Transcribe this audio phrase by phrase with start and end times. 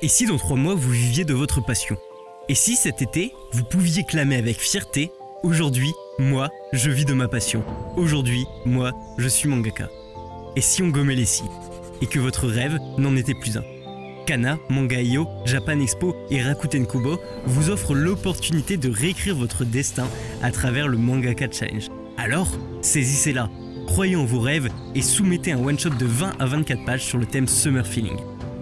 [0.00, 1.96] Et si dans trois mois vous viviez de votre passion?
[2.48, 5.10] Et si cet été, vous pouviez clamer avec fierté
[5.42, 7.64] Aujourd'hui, moi, je vis de ma passion.
[7.96, 9.88] Aujourd'hui, moi, je suis mangaka.
[10.54, 11.42] Et si on gommait les si
[12.00, 13.64] Et que votre rêve n'en était plus un?
[14.24, 20.06] Kana, Manga.io, Japan Expo et Rakuten Kubo vous offrent l'opportunité de réécrire votre destin
[20.42, 21.88] à travers le Mangaka Challenge.
[22.16, 22.48] Alors,
[22.82, 23.50] saisissez-la,
[23.86, 27.26] croyez en vos rêves et soumettez un one-shot de 20 à 24 pages sur le
[27.26, 28.16] thème Summer Feeling.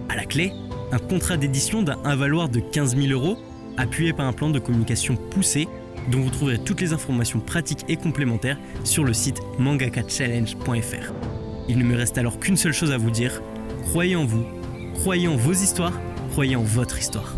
[0.08, 0.52] À la clé,
[0.92, 3.38] un contrat d'édition d'un valoir de 15 000 euros,
[3.76, 5.68] appuyé par un plan de communication poussé,
[6.10, 11.12] dont vous trouverez toutes les informations pratiques et complémentaires sur le site mangakachallenge.fr.
[11.68, 13.42] Il ne me reste alors qu'une seule chose à vous dire,
[13.82, 14.44] croyez en vous,
[14.94, 15.98] croyez en vos histoires,
[16.30, 17.35] croyez en votre histoire.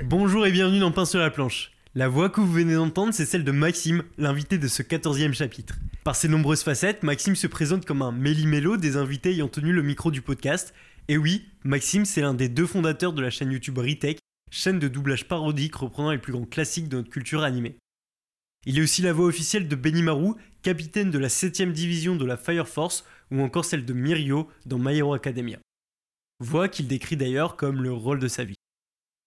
[0.00, 1.72] Bonjour et bienvenue dans Pain sur la planche.
[1.94, 5.76] La voix que vous venez d'entendre, c'est celle de Maxime, l'invité de ce 14e chapitre.
[6.04, 9.82] Par ses nombreuses facettes, Maxime se présente comme un méli-mélo des invités ayant tenu le
[9.82, 10.72] micro du podcast.
[11.08, 14.18] Et oui, Maxime, c'est l'un des deux fondateurs de la chaîne YouTube Retech,
[14.50, 17.76] chaîne de doublage parodique reprenant les plus grands classiques de notre culture animée.
[18.64, 22.36] Il est aussi la voix officielle de Benimaru, capitaine de la 7ème division de la
[22.36, 25.58] Fire Force, ou encore celle de Mirio dans My Hero Academia.
[26.40, 28.54] Voix qu'il décrit d'ailleurs comme le rôle de sa vie.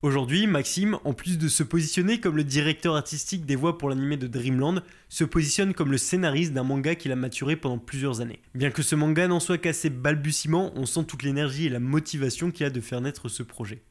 [0.06, 4.18] Aujourd'hui, Maxime, en plus de se positionner comme le directeur artistique des voix pour l'animé
[4.18, 8.40] de Dreamland, se positionne comme le scénariste d'un manga qu'il a maturé pendant plusieurs années.
[8.54, 11.80] Bien que ce manga n'en soit qu'à ses balbutiements, on sent toute l'énergie et la
[11.80, 13.82] motivation qu'il a de faire naître ce projet.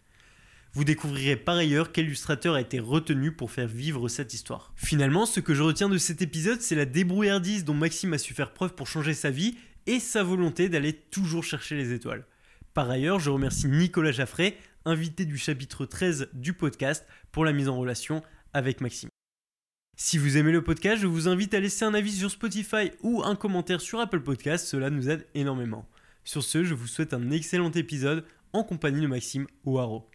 [0.72, 4.72] Vous découvrirez par ailleurs quel illustrateur a été retenu pour faire vivre cette histoire.
[4.76, 8.34] Finalement, ce que je retiens de cet épisode, c'est la débrouillardise dont Maxime a su
[8.34, 9.56] faire preuve pour changer sa vie
[9.88, 12.24] et sa volonté d'aller toujours chercher les étoiles.
[12.72, 17.68] Par ailleurs, je remercie Nicolas Jaffray, invité du chapitre 13 du podcast, pour la mise
[17.68, 18.22] en relation
[18.52, 19.10] avec Maxime.
[19.96, 23.22] Si vous aimez le podcast, je vous invite à laisser un avis sur Spotify ou
[23.22, 25.86] un commentaire sur Apple Podcast, cela nous aide énormément.
[26.24, 30.10] Sur ce, je vous souhaite un excellent épisode en compagnie de Maxime O'Haro.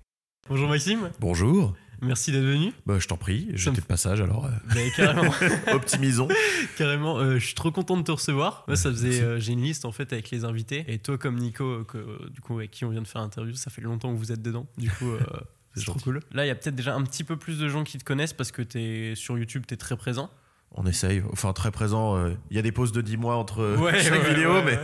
[0.50, 1.76] Bonjour Maxime, Bonjour.
[2.02, 2.72] Merci d'être venu.
[2.86, 4.46] Bah, je t'en prie, j'étais de passage alors.
[4.46, 5.34] euh, Mais carrément,
[5.74, 6.28] optimisons.
[6.78, 8.64] carrément euh, je suis trop content de te recevoir.
[8.68, 10.86] Moi, ça faisait, euh, j'ai une liste en fait avec les invités.
[10.88, 13.70] Et toi, comme Nico, que, du coup, avec qui on vient de faire l'interview, ça
[13.70, 14.68] fait longtemps que vous êtes dedans.
[14.78, 15.12] Du coup,
[15.76, 16.22] c'est trop cool.
[16.32, 18.34] Là, il y a peut-être déjà un petit peu plus de gens qui te connaissent
[18.34, 20.30] parce que es, sur YouTube, tu es très présent.
[20.76, 21.24] On essaye.
[21.32, 22.16] Enfin, très présent.
[22.16, 24.76] euh, Il y a des pauses de 10 mois entre chaque ouais, vidéo, ouais, mais.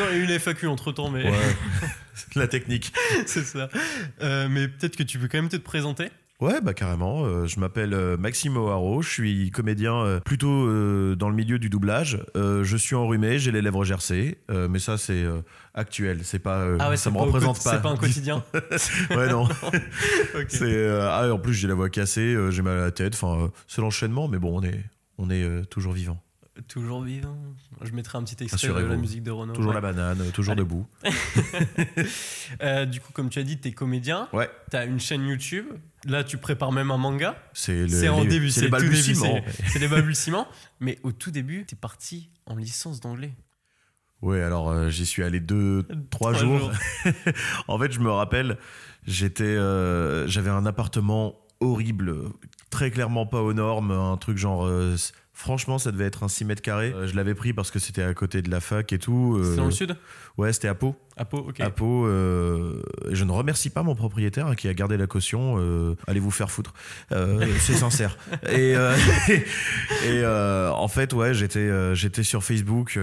[0.00, 1.30] non, il y a eu une FAQ entre temps, mais.
[2.34, 2.92] La technique.
[3.26, 3.68] c'est ça.
[4.20, 6.08] Euh, mais peut-être que tu peux quand même te présenter.
[6.38, 7.24] Ouais, bah carrément.
[7.24, 8.58] euh, je m'appelle euh, Maxime.
[9.00, 12.22] Je suis comédien euh, plutôt euh, dans le milieu du doublage.
[12.34, 14.38] Je suis enrhumé, j'ai les lèvres gercées.
[14.50, 15.24] mais ça, c'est
[15.74, 16.20] actuel.
[16.24, 16.58] C'est pas.
[16.58, 17.70] euh, ça c'est me pas représente pas.
[17.72, 18.44] C'est pas un quotidien.
[19.10, 19.44] ouais, non.
[20.34, 20.46] Ok.
[20.48, 23.14] C'est euh, ah, en plus j'ai la voix cassée, j'ai mal à la tête.
[23.14, 24.84] Enfin, c'est l'enchaînement, mais bon, on est
[25.18, 26.20] on est toujours vivant.
[26.68, 27.36] Toujours vivant.
[27.82, 29.52] Je mettrai un petit extrait de la musique de Renaud.
[29.52, 29.74] Toujours Ouais.
[29.74, 30.60] la banane, toujours Allez.
[30.60, 30.86] debout.
[32.62, 34.28] Euh, du coup, comme tu as dit, tu es comédien.
[34.32, 34.48] Ouais.
[34.70, 35.66] Tu as une chaîne YouTube.
[36.06, 37.36] Là, tu prépares même un manga.
[37.52, 39.40] C'est le- en les- début, c'est les balbutiements.
[39.66, 40.46] c'est les balbutiements.
[40.80, 43.34] Mais au tout début, tu es parti en licence d'anglais.
[44.22, 46.58] Ouais, alors euh, j'y suis allé deux, trois, Trois jours.
[46.58, 46.72] jours.
[47.68, 48.56] en fait, je me rappelle,
[49.06, 52.14] j'étais, euh, j'avais un appartement horrible,
[52.70, 54.66] très clairement pas aux normes, un truc genre.
[55.38, 56.92] Franchement, ça devait être un 6 mètres carrés.
[56.94, 59.36] Euh, je l'avais pris parce que c'était à côté de la fac et tout.
[59.38, 59.94] euh, C'est dans le sud
[60.38, 60.96] Ouais, c'était à Pau.
[61.16, 61.60] À Pau, ok.
[61.60, 62.06] À Pau.
[62.06, 65.56] euh, je ne remercie pas mon propriétaire hein, qui a gardé la caution.
[65.58, 66.72] euh, allez vous faire foutre.
[67.10, 68.16] C'est sincère.
[68.50, 68.74] Et,
[70.06, 72.98] et en fait, ouais, j'étais j'étais sur Facebook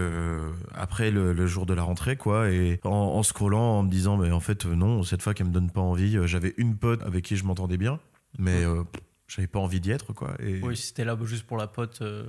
[0.76, 4.18] après le, le jour de la rentrée, quoi, et en, en scrollant, en me disant,
[4.18, 6.18] mais en fait, non, cette fac, elle me donne pas envie.
[6.26, 8.00] J'avais une pote avec qui je m'entendais bien,
[8.38, 8.64] mais
[9.36, 10.36] j'avais pas envie d'y être, quoi.
[10.40, 12.00] Et, Oui, c'était là juste pour la pote.
[12.02, 12.26] euh,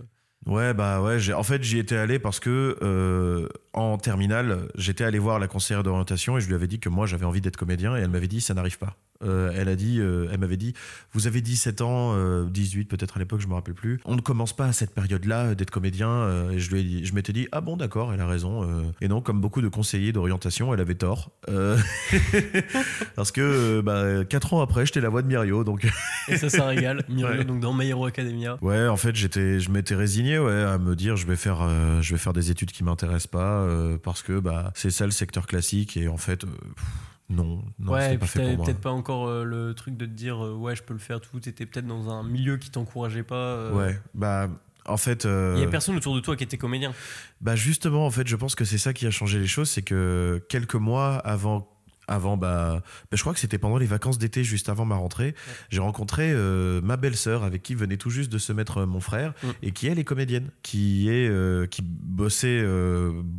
[0.46, 5.04] Ouais, bah ouais, j'ai- en fait, j'y étais allé parce que euh, en terminale, j'étais
[5.04, 7.56] allé voir la conseillère d'orientation et je lui avais dit que moi j'avais envie d'être
[7.56, 8.94] comédien et elle m'avait dit ça n'arrive pas.
[9.24, 10.74] Euh, elle a dit, euh, elle m'avait dit,
[11.12, 14.00] vous avez 17 ans, euh, 18 peut-être à l'époque, je me rappelle plus.
[14.04, 16.08] On ne commence pas à cette période-là euh, d'être comédien.
[16.10, 18.62] euh, et je lui ai dit, je m'étais dit, ah bon, d'accord, elle a raison.
[18.62, 18.82] euh.
[19.00, 21.30] et non, comme beaucoup de conseillers d'orientation, elle avait tort.
[21.48, 21.76] Euh,
[23.16, 25.86] parce que euh, bah, 4 ans après, j'étais la voix de Mirio, donc.
[26.28, 27.04] Et ça, ça régale.
[27.08, 27.44] Mirio, Ouais.
[27.44, 28.58] donc dans My Hero Academia.
[28.62, 32.00] Ouais, en fait, j'étais, je m'étais résigné, ouais, à me dire, je vais faire, euh,
[32.02, 35.10] je vais faire des études qui m'intéressent pas, euh, parce que bah, c'est ça le
[35.12, 36.84] secteur classique, et en fait, euh, pff,
[37.30, 38.66] non, non, ouais, pas fait pour moi.
[38.66, 41.20] peut-être pas encore euh, le truc de te dire euh, ouais, je peux le faire
[41.20, 41.40] tout.
[41.40, 43.34] T'étais peut-être dans un milieu qui t'encourageait pas.
[43.34, 44.48] euh, Ouais, bah,
[44.86, 46.92] En fait, Il y a personne autour de toi qui était comédien.
[47.40, 49.82] bah justement, en fait, je pense que c'est ça qui a changé les choses, c'est
[49.82, 51.66] que quelques mois avant
[52.08, 55.34] avant bah, bah, je crois que c'était pendant les vacances d'été juste avant ma rentrée
[55.70, 59.00] j'ai rencontré euh, ma belle-sœur avec qui venait tout juste de se mettre euh, mon
[59.00, 59.48] frère Mm.
[59.62, 62.64] et qui elle est comédienne qui est euh, qui bossait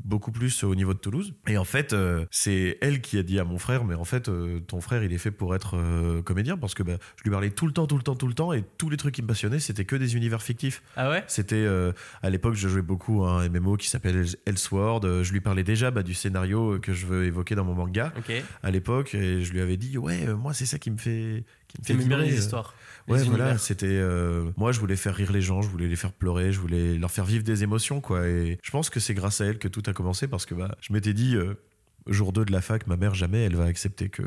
[0.03, 1.95] beaucoup plus au niveau de Toulouse et en fait
[2.31, 4.29] c'est elle qui a dit à mon frère mais en fait
[4.67, 5.77] ton frère il est fait pour être
[6.23, 8.33] comédien parce que bah, je lui parlais tout le temps tout le temps tout le
[8.33, 11.23] temps et tous les trucs qui me passionnaient c'était que des univers fictifs Ah ouais?
[11.27, 11.65] C'était
[12.21, 15.01] à l'époque, je jouais beaucoup à un MMO qui s'appelle Elsword.
[15.05, 18.11] Euh, Je lui parlais déjà bah, du scénario que je veux évoquer dans mon manga
[18.17, 18.31] Ok.
[18.63, 21.43] À l'époque, et je lui avais dit ouais, euh, moi c'est ça qui me fait
[21.67, 22.39] qui me fait vibrer, les euh.
[22.39, 22.73] histoires.
[23.07, 25.95] Ouais, les voilà, c'était euh, moi je voulais faire rire les gens, je voulais les
[25.95, 28.27] faire pleurer, je voulais leur faire vivre des émotions quoi.
[28.27, 30.75] Et je pense que c'est grâce à elle que tout a commencé parce que bah,
[30.81, 31.35] je m'étais dit.
[31.35, 31.53] euh,
[32.07, 34.21] Jour 2 de la fac, ma mère jamais elle va accepter que,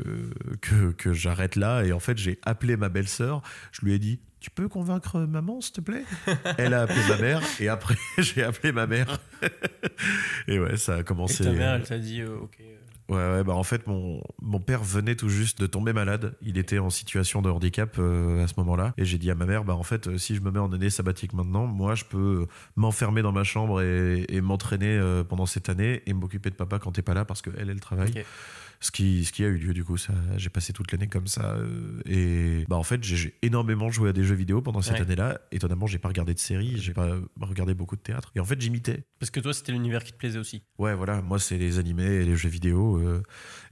[0.59, 1.83] que, que j'arrête là.
[1.85, 3.41] Et en fait, j'ai appelé ma belle-sœur.
[3.71, 6.03] Je lui ai dit Tu peux convaincre maman, s'il te plaît?
[6.57, 7.41] Elle a appelé ma mère.
[7.61, 9.21] Et après, j'ai appelé ma mère.
[10.49, 11.45] et ouais, ça a Et commencé.
[11.45, 12.57] ta mère, elle t'a dit, euh, ok.
[13.09, 14.21] Ouais, ouais, bah en fait, mon,
[14.59, 16.35] père venait tout juste de tomber malade.
[16.43, 18.93] Il était en situation de handicap euh, à ce moment-là.
[18.97, 20.71] Et j'ai dit à ma mère, bah en fait, euh, si je me mets en
[20.71, 22.45] année sabbatique maintenant, moi, je peux
[22.75, 26.91] m'enfermer dans ma chambre et, m'entraîner euh, pendant cette année et m'occuper de papa quand
[26.91, 28.23] t'es pas là parce qu'elle, elle travaille.
[28.81, 31.27] Ce qui, ce qui a eu lieu, du coup, ça, j'ai passé toute l'année comme
[31.27, 31.55] ça.
[31.55, 34.93] euh, et bah en fait, j'ai- j'ai énormément joué à des jeux vidéo pendant cette
[34.95, 35.01] Ouais.
[35.01, 35.41] année-là.
[35.51, 38.31] Étonnamment, j'ai pas regardé de séries, j'ai pas regardé beaucoup de théâtre.
[38.35, 39.03] Et en fait, j'imitais.
[39.19, 40.63] Parce que toi, c'était l'univers qui te plaisait aussi.
[40.77, 42.97] Ouais, voilà, moi c'est les animés et les jeux vidéo.
[42.97, 43.21] euh,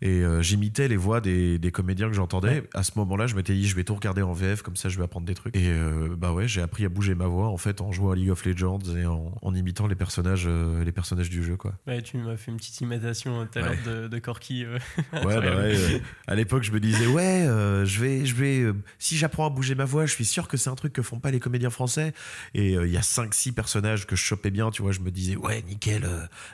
[0.02, 2.64] et euh, j'imitais les voix des, des comédiens que j'entendais.
[2.74, 4.98] À ce moment-là, je m'étais dit, je vais tout regarder en VF, comme ça je
[4.98, 5.56] vais apprendre des trucs.
[5.56, 8.16] Et euh, bah ouais, j'ai appris à bouger ma voix en fait en jouant à
[8.16, 11.74] League of Legends et en, en imitant les personnages, euh, les personnages du jeu, quoi.
[11.88, 13.78] Ouais, tu m'as fait une petite imitation euh, tout à Ouais.
[13.86, 14.66] l'heure de, de Corky.
[14.66, 14.78] euh.
[15.14, 18.60] Ouais, bah ouais, euh, à l'époque, je me disais, ouais, euh, je vais, je vais,
[18.62, 21.02] euh, si j'apprends à bouger ma voix, je suis sûr que c'est un truc que
[21.02, 22.14] font pas les comédiens français.
[22.54, 25.12] Et euh, il y a 5-6 personnages que je chopais bien, tu vois, je me
[25.12, 26.08] disais, ouais, nickel,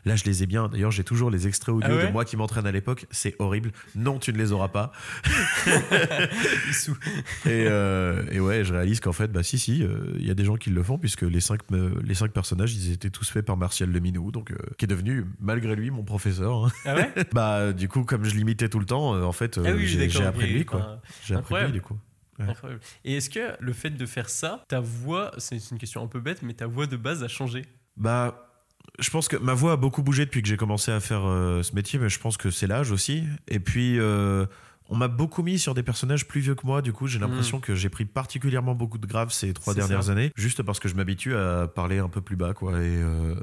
[0.06, 0.68] là je les ai bien.
[0.70, 3.36] D'ailleurs, j'ai toujours les extraits audio Ah ouais de moi qui m'entraîne à l'époque, c'est
[3.40, 3.72] horrible.
[3.96, 4.92] Non, tu ne les auras pas.
[7.46, 7.64] Et,
[8.32, 9.84] et ouais, je réalise qu'en fait, bah si, si,
[10.16, 11.62] il y a des gens qui le font, puisque les 5
[12.04, 15.76] les cinq personnages, ils étaient tous faits par Martial Leminou, donc, qui est devenu, malgré
[15.76, 16.66] lui, mon professeur.
[16.66, 16.72] hein.
[16.86, 19.72] Ah ouais bah, du coup, comme je l'imitais tout le temps, euh, en fait, Ah
[19.74, 21.02] oui, j'ai appris de lui, quoi.
[21.26, 21.98] J'ai appris de lui, du coup.
[22.40, 22.46] Ouais.
[22.50, 22.82] Incroyable.
[23.06, 26.08] Et est-ce que le fait de faire ça, ta voix, c'est c'est une question un
[26.08, 27.64] peu bête, mais ta voix de base a changé?
[27.96, 28.50] Bah,
[29.00, 31.62] je pense que ma voix a beaucoup bougé depuis que j'ai commencé à faire euh,
[31.62, 33.24] ce métier, mais je pense que c'est l'âge aussi.
[33.48, 34.46] Et puis, euh,
[34.94, 36.84] on m'a beaucoup mis sur des personnages plus vieux que moi.
[36.84, 39.78] Du coup, j'ai l'impression que j'ai pris particulièrement beaucoup de graves ces trois Mm.
[39.78, 40.12] Dernières ça.
[40.12, 42.74] années, juste parce que je m'habitue à parler un peu plus bas, quoi.
[42.74, 43.34] Et euh,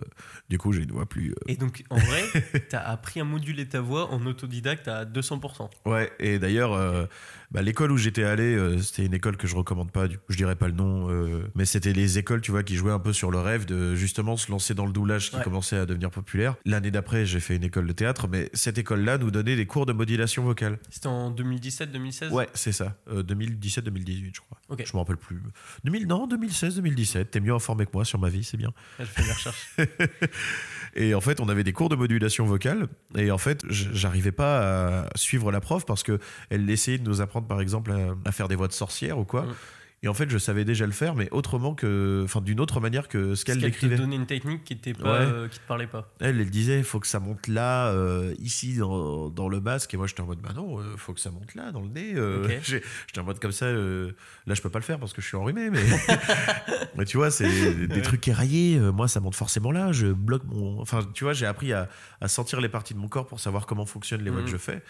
[0.48, 1.32] du coup, j'ai une voix plus.
[1.32, 2.22] euh, Et donc, en vrai,
[2.70, 5.68] t'as appris à moduler ta voix en autodidacte à 200%.
[5.86, 7.06] Ouais, et d'ailleurs, euh,
[7.50, 10.24] bah, l'école où j'étais allé, euh, c'était une école que je recommande pas, du coup,
[10.28, 12.98] je dirais pas le nom, euh, mais c'était les écoles, tu vois, qui jouaient un
[12.98, 15.42] peu sur le rêve de justement se lancer dans le doublage qui Ouais.
[15.42, 16.54] commençait à devenir populaire.
[16.64, 19.86] L'année d'après, j'ai fait une école de théâtre, mais cette école-là nous donnait des cours
[19.86, 20.78] de modulation vocale.
[20.90, 24.58] C'était en 2017-2016 Ouais, c'est ça, euh, 2017-2018, je crois.
[24.68, 24.82] Ok.
[24.86, 25.40] Je me rappelle plus.
[25.84, 27.26] 2000, non, 2016-2017.
[27.30, 28.72] T'es mieux informé que moi sur ma vie, c'est bien.
[28.98, 29.70] Ah, Je fais mes recherches.
[30.96, 32.88] Et en fait, on avait des cours de modulation vocale.
[33.16, 36.18] Et en fait, j'arrivais pas à suivre la prof parce que
[36.50, 39.24] elle essayait de nous apprendre, par exemple, à, à faire des voix de sorcière ou
[39.24, 39.42] quoi.
[39.42, 39.54] Mm.
[40.02, 43.06] Et en fait, je savais déjà le faire, mais autrement que, enfin, d'une autre manière
[43.06, 43.96] que ce qu'elle qu'elle te décrivait.
[43.98, 45.26] donnait une technique qui, était pas, Ouais.
[45.26, 46.10] euh, qui te parlait pas.
[46.20, 49.92] Elle, elle disait, il faut que ça monte là, euh, ici, dans, dans le basque.
[49.92, 51.88] Et moi, j'étais en mode, bah non, il faut que ça monte là, dans le
[51.88, 52.14] nez.
[52.14, 52.46] euh.
[52.46, 52.50] Ok.
[52.62, 54.12] J'ai- J'étais en mode comme ça, euh,
[54.46, 55.82] là, je peux pas le faire parce que je suis enrhumé, mais.
[56.96, 58.78] mais tu vois, c'est des, trucs éraillés.
[58.78, 59.92] euh, Moi, ça monte forcément là.
[59.92, 60.80] Je bloque mon.
[60.80, 61.90] Enfin, tu vois, j'ai appris à,
[62.22, 64.56] à sentir les parties de mon corps pour savoir comment fonctionnent les voix que je
[64.56, 64.82] fais.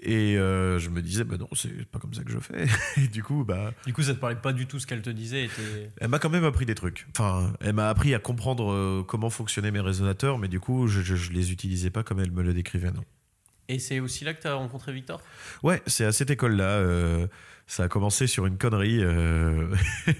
[0.00, 2.66] Et euh, je me disais, bah non, c'est pas comme ça que je fais.
[3.00, 3.72] Et du coup, bah.
[3.86, 5.48] Du coup, ça te parlait pas du tout ce qu'elle te disait.
[6.00, 7.06] Elle m'a quand même appris des trucs.
[7.16, 11.02] Enfin, elle m'a appris à comprendre euh, comment fonctionnaient mes résonateurs, mais du coup, je,
[11.02, 13.04] je, je les utilisais pas comme elle me le décrivait, non.
[13.68, 15.20] Et c'est aussi là que t'as rencontré Victor?
[15.62, 16.64] Ouais, c'est à cette école-là.
[16.64, 17.26] euh,
[17.72, 18.98] ça a commencé sur une connerie.
[19.02, 19.74] euh.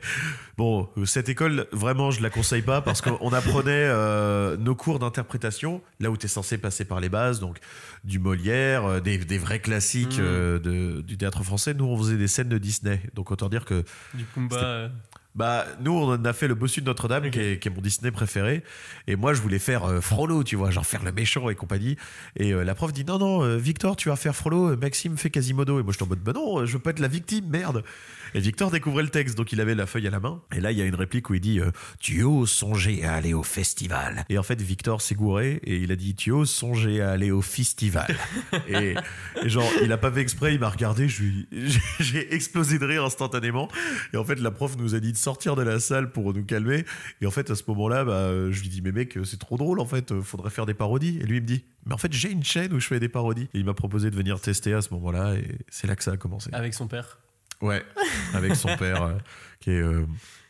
[0.56, 5.82] bon, cette école, vraiment, je la conseille pas parce qu'on apprenait euh, nos cours d'interprétation,
[6.00, 7.58] là où tu es censé passer par les bases, donc
[8.04, 11.74] du Molière, euh, des, des vrais classiques euh, de- du théâtre français.
[11.74, 13.00] Nous, on faisait des scènes de Disney.
[13.14, 14.88] Donc, autant dire que Du Pumba
[15.34, 18.10] bah, nous, on a fait le bossu de Notre-Dame, qui, est, qui est mon Disney
[18.10, 18.62] préféré.
[19.06, 21.96] Et moi, je voulais faire euh, Frollo, tu vois, genre faire le méchant et compagnie.
[22.36, 25.30] Et euh, la prof dit Non, non, euh, Victor, tu vas faire Frollo, Maxime fait
[25.30, 25.80] Quasimodo.
[25.80, 27.82] Et moi, je suis en mode Bah non, je veux pas être la victime, merde.
[28.34, 30.42] Et Victor découvrait le texte, donc il avait la feuille à la main.
[30.54, 31.70] Et là, il y a une réplique où il dit euh,
[32.00, 34.24] Tu oses songer à aller au festival.
[34.28, 37.30] Et en fait, Victor s'est gouré et il a dit Tu oses songer à aller
[37.30, 38.16] au festival.
[38.68, 38.94] et,
[39.42, 41.08] et genre, il a pas fait exprès, il m'a regardé,
[42.00, 43.68] j'ai explosé de rire instantanément.
[44.12, 46.44] Et en fait, la prof nous a dit de sortir de la salle pour nous
[46.44, 46.84] calmer.
[47.20, 49.80] Et en fait, à ce moment-là, bah, je lui dis, mais mec, c'est trop drôle,
[49.80, 51.18] en fait, faudrait faire des parodies.
[51.20, 53.08] Et lui, il me dit, mais en fait, j'ai une chaîne où je fais des
[53.08, 53.48] parodies.
[53.54, 56.12] Et il m'a proposé de venir tester à ce moment-là, et c'est là que ça
[56.12, 56.50] a commencé.
[56.52, 57.18] Avec son père?
[57.62, 57.82] Ouais,
[58.34, 59.14] avec son père, euh,
[59.60, 59.80] qui est.
[59.80, 60.04] euh,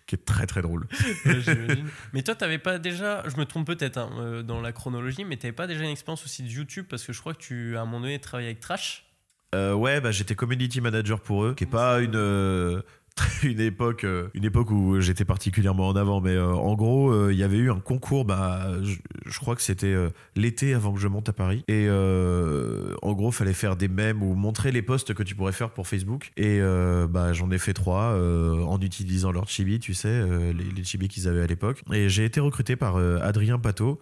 [0.04, 0.86] qui est très très drôle.
[1.24, 1.36] Ouais,
[2.12, 5.36] mais toi, t'avais pas déjà, je me trompe peut-être hein, euh, dans la chronologie, mais
[5.36, 7.82] t'avais pas déjà une expérience aussi de YouTube parce que je crois que tu, à
[7.82, 9.06] un moment donné, travaillais avec Trash?
[9.54, 12.82] Euh, ouais, bah, j'étais community manager pour eux, qui est pas une.
[13.42, 17.32] une époque euh, une époque où j'étais particulièrement en avant mais euh, en gros euh,
[17.32, 19.94] il y avait eu un concours bah je, je crois que c'était
[20.36, 21.64] l'été avant que je monte à Paris.
[21.68, 25.70] Et en gros fallait faire des mèmes ou montrer les posts que tu pourrais faire
[25.70, 26.30] pour Facebook.
[26.36, 26.60] Et
[27.08, 31.28] bah j'en ai fait trois en utilisant leur chibi tu sais les, les chibis qu'ils
[31.28, 31.82] avaient à l'époque.
[31.92, 34.00] Et j'ai été recruté par Adrien Pato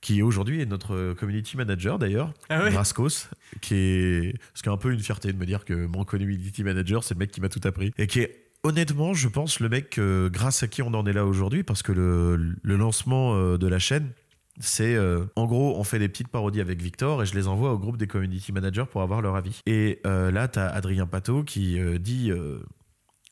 [0.00, 2.70] qui aujourd'hui est notre community manager d'ailleurs, Ah ouais?
[2.70, 3.28] Rascos,
[3.60, 6.64] qui est ce qui est un peu une fierté de me dire que mon community
[6.64, 7.92] manager, c'est le mec qui m'a tout appris.
[7.98, 11.12] Et qui est honnêtement, je pense, le mec euh, grâce à qui on en est
[11.12, 14.10] là aujourd'hui parce que le, lancement euh, de la chaîne.
[14.58, 17.72] C'est euh, en gros, on fait des petites parodies avec Victor et je les envoie
[17.72, 19.60] au groupe des community managers pour avoir leur avis.
[19.64, 22.30] Et là, t'as Adrien Pato qui dit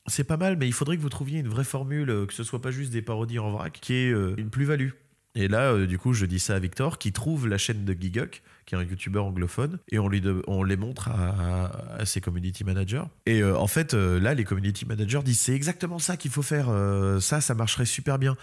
[0.07, 2.61] c'est pas mal, mais il faudrait que vous trouviez une vraie formule, que ce soit
[2.61, 4.89] pas juste des parodies en vrac, qui est une plus-value.
[5.35, 8.41] Et là, du coup, je dis ça à Victor, qui trouve la chaîne de Gigok,
[8.69, 13.03] qui est un youtubeur anglophone, et on, lui on les montre à, ses community managers.
[13.25, 16.43] Et euh, en fait, euh, là, les community managers disent c'est exactement ça qu'il faut
[16.43, 18.37] faire, euh, ça, ça marcherait super bien.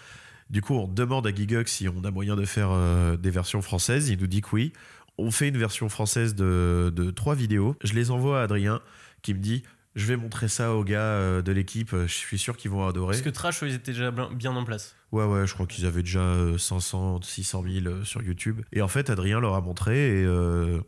[0.50, 2.70] Du coup, on demande à Gigok si on a moyen de faire
[3.18, 4.08] des versions françaises.
[4.10, 4.72] Il nous dit que oui.
[5.18, 7.74] On fait une version française de trois vidéos.
[7.82, 8.80] Je les envoie à Adrien,
[9.22, 9.64] qui me dit
[9.96, 11.90] je vais montrer ça aux gars euh, de l'équipe.
[11.92, 13.12] Je suis sûr qu'ils vont adorer.
[13.14, 14.94] Parce que Trash, ils étaient déjà bien en place.
[15.10, 18.60] Ouais, ouais, je crois qu'ils avaient déjà euh, 500, 600 000 euh, sur YouTube.
[18.72, 20.80] Et en fait, Adrien leur a montré et euh,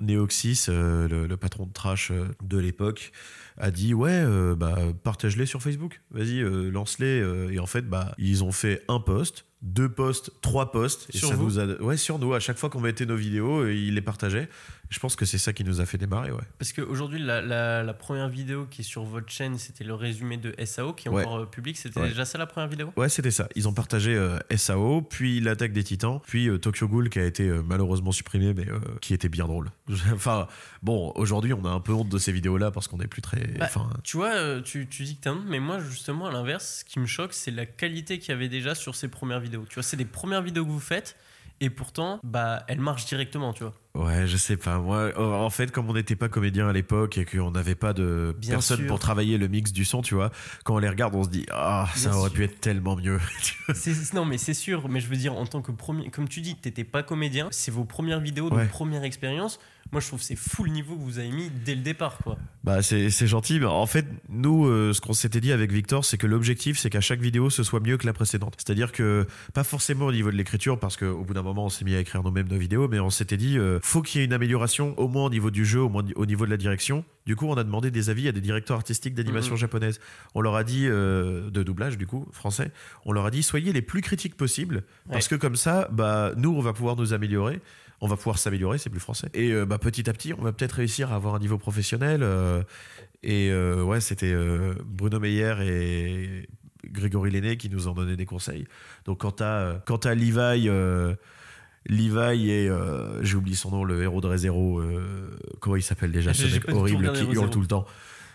[0.00, 3.12] Neoxys, euh, le, le patron de trash euh, de l'époque,
[3.56, 6.00] a dit Ouais, euh, bah, partage-les sur Facebook.
[6.10, 7.20] Vas-y, euh, lance-les.
[7.20, 7.50] euh.
[7.52, 11.06] et en fait, bah, ils ont fait un post, deux posts, trois posts.
[11.14, 11.66] Et Sur ça vous nous a.
[11.80, 12.34] Ouais, sur nous.
[12.34, 14.48] À chaque fois qu'on mettait nos vidéos, euh, ils les partageaient.
[14.90, 16.42] Je pense que c'est ça qui nous a fait démarrer, ouais.
[16.58, 20.36] Parce qu'aujourd'hui, la, la, la première vidéo qui est sur votre chaîne, c'était le résumé
[20.36, 21.22] de SAO qui est Ouais.
[21.24, 21.76] encore euh, public.
[21.76, 22.08] C'était Ouais.
[22.08, 22.92] déjà ça la première vidéo?
[22.96, 23.48] Ouais, c'était ça.
[23.56, 27.24] Ils ont partagé euh, SAO, puis l'attaque des titans, puis euh, Tokyo Ghoul qui a
[27.24, 28.66] été euh, malheureusement supprimé, mais
[29.00, 29.70] qui était bien drôle.
[30.12, 30.46] enfin,
[30.82, 33.40] bon, aujourd'hui, on a un peu honte de ces vidéos-là parce qu'on n'est plus très.
[33.58, 36.78] Bah, Enfin, Tu vois, tu, tu dis que t'as honte, mais moi, justement, à l'inverse,
[36.80, 39.64] ce qui me choque, c'est la qualité qu'il y avait déjà sur ces premières vidéos.
[39.68, 41.16] Tu vois, c'est les premières vidéos que vous faites,
[41.60, 43.74] et pourtant, bah, elles marchent directement, tu vois.
[43.94, 44.78] Ouais, je sais pas.
[44.78, 48.34] Moi, en fait, comme on n'était pas comédien à l'époque et qu'on n'avait pas de
[48.38, 48.86] Bien personne sûr.
[48.86, 50.30] pour travailler le mix du son, tu vois,
[50.64, 52.36] quand on les regarde, on se dit Ah, ça Bien aurait sûr.
[52.38, 53.18] pu être tellement mieux.
[54.14, 56.54] Non, mais c'est sûr, mais je veux dire, en tant que premier, comme tu dis,
[56.56, 58.64] t'étais pas comédien, c'est vos premières vidéos, Ouais.
[58.64, 59.58] de première expérience.
[59.92, 62.18] Moi, je trouve que c'est fou le niveau que vous avez mis dès le départ,
[62.18, 62.36] quoi.
[62.64, 66.16] Bah c'est gentil, mais en fait nous euh, ce qu'on s'était dit avec Victor c'est
[66.16, 68.54] que l'objectif c'est qu'à chaque vidéo ce soit mieux que la précédente.
[68.56, 71.84] C'est-à-dire que pas forcément au niveau de l'écriture parce qu'au bout d'un moment on s'est
[71.84, 74.26] mis à écrire nous-mêmes nos vidéos, mais on s'était dit euh, faut qu'il y ait
[74.26, 77.04] une amélioration au moins au niveau du jeu, au moins au niveau de la direction.
[77.26, 79.58] Du coup on a demandé des avis à des directeurs artistiques d'animation Mhm.
[79.60, 80.00] japonaise.
[80.34, 82.70] On leur a dit euh, de doublage du coup français.
[83.04, 86.54] On leur a dit soyez les plus critiques possibles parce que comme ça bah nous
[86.56, 87.60] on va pouvoir nous améliorer
[88.04, 89.30] on va pouvoir s'améliorer, c'est plus français.
[89.32, 92.22] Et euh, bah, petit à petit, on va peut-être réussir à avoir un niveau professionnel.
[92.22, 92.62] euh,
[93.22, 94.34] et euh, ouais, c'était
[94.84, 96.48] Bruno Meyer et
[96.86, 98.66] Grégory Lenné qui nous ont donné des conseils.
[99.06, 100.68] Donc quand t'as euh, quand t'as Levi,
[101.86, 102.70] Levi et
[103.22, 104.82] j'ai oublié son nom, le héros de ReZero,
[105.60, 107.86] comment il s'appelle déjà ce mec horrible qui hurle tout le temps.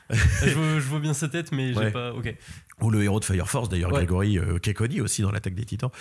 [0.44, 2.14] je, vois, je vois bien sa tête, mais j'ai pas.
[2.14, 2.36] Ok.
[2.82, 3.98] Ou le héros de Fire Force, d'ailleurs, Ouais.
[4.00, 5.92] Grégory euh, Kekoni aussi dans l'attaque des titans.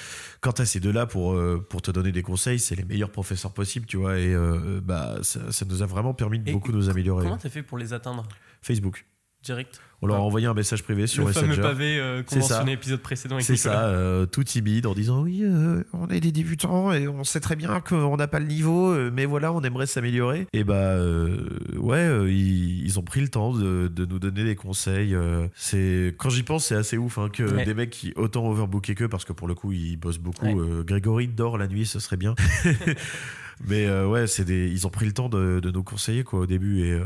[0.41, 3.53] Quant à ces deux-là, pour, euh, pour te donner des conseils, c'est les meilleurs professeurs
[3.53, 6.73] possibles, tu vois, et euh, bah, ça, ça nous a vraiment permis de Et beaucoup
[6.73, 7.25] nous améliorer.
[7.25, 8.27] Comment t'as fait pour les atteindre?
[8.62, 9.05] Facebook.
[9.43, 9.81] direct?
[10.00, 10.23] On leur a Ah.
[10.23, 11.62] envoyé un message privé sur Le fameux Messenger.
[11.62, 12.40] pavé euh, C'est ça.
[12.40, 16.31] conventionné épisode précédent C'est ça, euh, tout timide en disant oui, euh, on est des
[16.31, 19.61] débutants et on sait très bien qu'on n'a pas le niveau, euh, mais voilà, on
[19.62, 20.47] aimerait s'améliorer.
[20.52, 24.45] Et bah euh, ouais, euh, ils, ils ont pris le temps de, de nous donner
[24.45, 25.17] des conseils.
[25.17, 27.64] euh, c'est quand j'y pense, c'est assez ouf hein, que Ouais.
[27.64, 30.47] des mecs qui autant overbooké que parce que pour le coup ils bossent beaucoup.
[30.47, 30.55] Ouais.
[30.57, 32.37] euh, Grégory dort la nuit, ce serait bien.
[33.67, 36.41] mais euh, ouais, c'est des, ils ont pris le temps de, de nous conseiller quoi
[36.41, 37.05] au début et euh,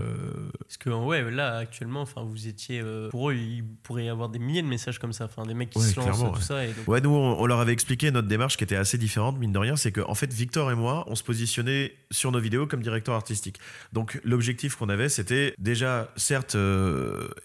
[0.60, 4.28] Parce que ouais, là actuellement, enfin, vous étiez euh, pour eux, il pourrait y avoir
[4.28, 6.40] des milliers de messages comme ça, enfin, des mecs qui Ouais, se lancent tout ouais.
[6.40, 6.64] ça.
[6.64, 9.38] Et donc, Ouais, nous, on, on leur avait expliqué notre démarche qui était assez différente,
[9.38, 9.76] mine de rien.
[9.76, 13.14] C'est que, en fait, Victor et moi, on se positionnait sur nos vidéos comme directeur
[13.14, 13.58] artistique.
[13.92, 16.56] Donc, l'objectif qu'on avait, c'était déjà, certes,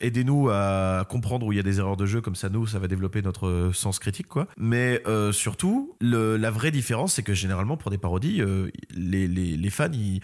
[0.02, 2.80] aidez-nous à comprendre où il y a des erreurs de jeu, comme ça, nous, ça
[2.80, 4.48] va développer notre sens critique, quoi.
[4.58, 8.42] Mais surtout, le- la vraie différence, c'est que généralement, pour des parodies,
[8.98, 10.22] les, fans, ils-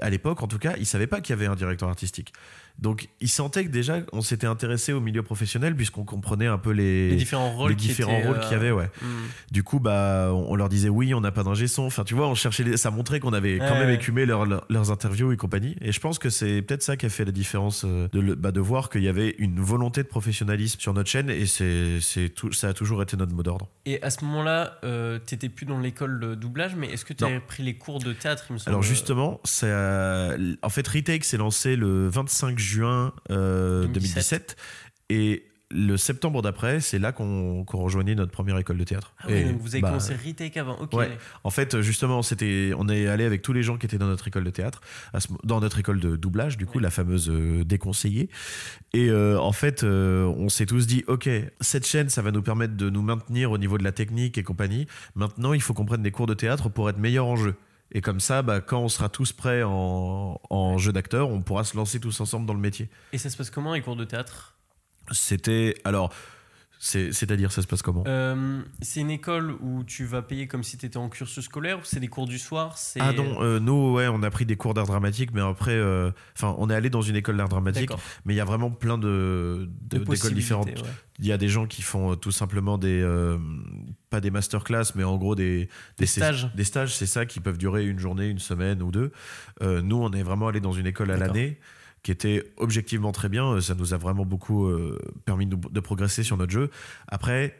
[0.00, 2.32] à l'époque, en tout cas, ils savaient pas qu'il y avait un directeur artistique.
[2.80, 6.70] Donc, il sentait que déjà, on s'était intéressé au milieu professionnel puisqu'on comprenait un peu
[6.70, 8.90] les, Les différents rôles euh, qu'il y avait, ouais.
[9.02, 9.06] hmm.
[9.50, 11.82] Du coup, bah, on on leur disait oui, on n'a pas d'ingé son.
[11.84, 14.46] Enfin, tu vois, on cherchait les- ça montrait qu'on avait quand Ouais, même écumé leur-
[14.46, 15.76] leur- leurs interviews et compagnie.
[15.80, 18.34] Et je pense que c'est peut-être ça qui a fait la différence euh, de, le-
[18.34, 22.30] bah, de voir qu'il y avait une volonté de professionnalisme sur notre chaîne et c'est,
[22.34, 23.68] tout, ça a toujours été notre mot d'ordre.
[23.86, 27.22] Et à ce moment-là, euh, t'étais plus dans l'école de doublage, mais est-ce que tu
[27.24, 31.24] avais pris les cours de théâtre, il me semble Alors justement, ça, en fait, Retake
[31.24, 34.56] s'est lancé le 25 juin euh, 2017.
[34.56, 34.56] 2017
[35.10, 39.14] et le septembre d'après, c'est là qu'on, qu'on rejoignait notre première école de théâtre.
[39.20, 40.76] Ah oui, Et, donc vous avez bah, commencé retake avant.
[40.80, 40.92] Ok.
[40.94, 41.10] Ouais.
[41.44, 44.26] En fait, justement, c'était, on est allé avec tous les gens qui étaient dans notre
[44.26, 44.80] école de théâtre,
[45.44, 46.82] dans notre école de doublage, du coup, Ouais.
[46.82, 48.30] la fameuse euh, déconseillée.
[48.94, 51.28] Et euh, en fait, euh, on s'est tous dit, ok,
[51.60, 54.42] cette chaîne, ça va nous permettre de nous maintenir au niveau de la technique et
[54.42, 54.88] compagnie.
[55.14, 57.54] Maintenant, il faut qu'on prenne des cours de théâtre pour être meilleur en jeu.
[57.92, 61.64] Et comme ça, bah, quand on sera tous prêts en, en jeu d'acteur, on pourra
[61.64, 62.88] se lancer tous ensemble dans le métier.
[63.12, 64.56] Et ça se passe comment les cours de théâtre?
[65.10, 66.12] C'était, alors,
[66.78, 68.04] c'est, c'est-à-dire, ça se passe comment?
[68.06, 71.78] Euh, C'est une école où tu vas payer comme si tu étais en cursus scolaire
[71.80, 72.78] ou c'est des cours du soir?
[73.00, 76.12] Ah non, euh, nous, ouais, on a pris des cours d'art dramatique, mais après, euh,
[76.36, 77.90] enfin, on est allé dans une école d'art dramatique,
[78.24, 80.68] mais il y a vraiment plein de, de- d'écoles possibilités, différentes.
[80.68, 80.94] ouais.
[81.18, 83.02] Il y a des gens qui font tout simplement des,
[84.10, 86.50] pas des masterclass, mais en gros des, Des stages.
[86.54, 89.12] Des stages, c'est ça, qui peuvent durer une journée, une semaine ou deux.
[89.62, 91.58] Euh, nous, on est vraiment allé dans une école à l'année
[92.02, 93.46] qui était objectivement très bien.
[93.46, 96.70] Euh, Ça nous a vraiment beaucoup euh, permis de, de progresser sur notre jeu.
[97.06, 97.56] Après,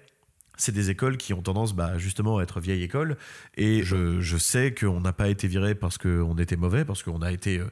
[0.57, 3.17] c'est des écoles qui ont tendance bah, justement à être vieille école.
[3.57, 7.23] Et je, je sais qu'on n'a pas été viré parce qu'on était mauvais, parce qu'on
[7.23, 7.63] a été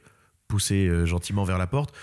[0.47, 1.93] poussé gentiment vers la porte.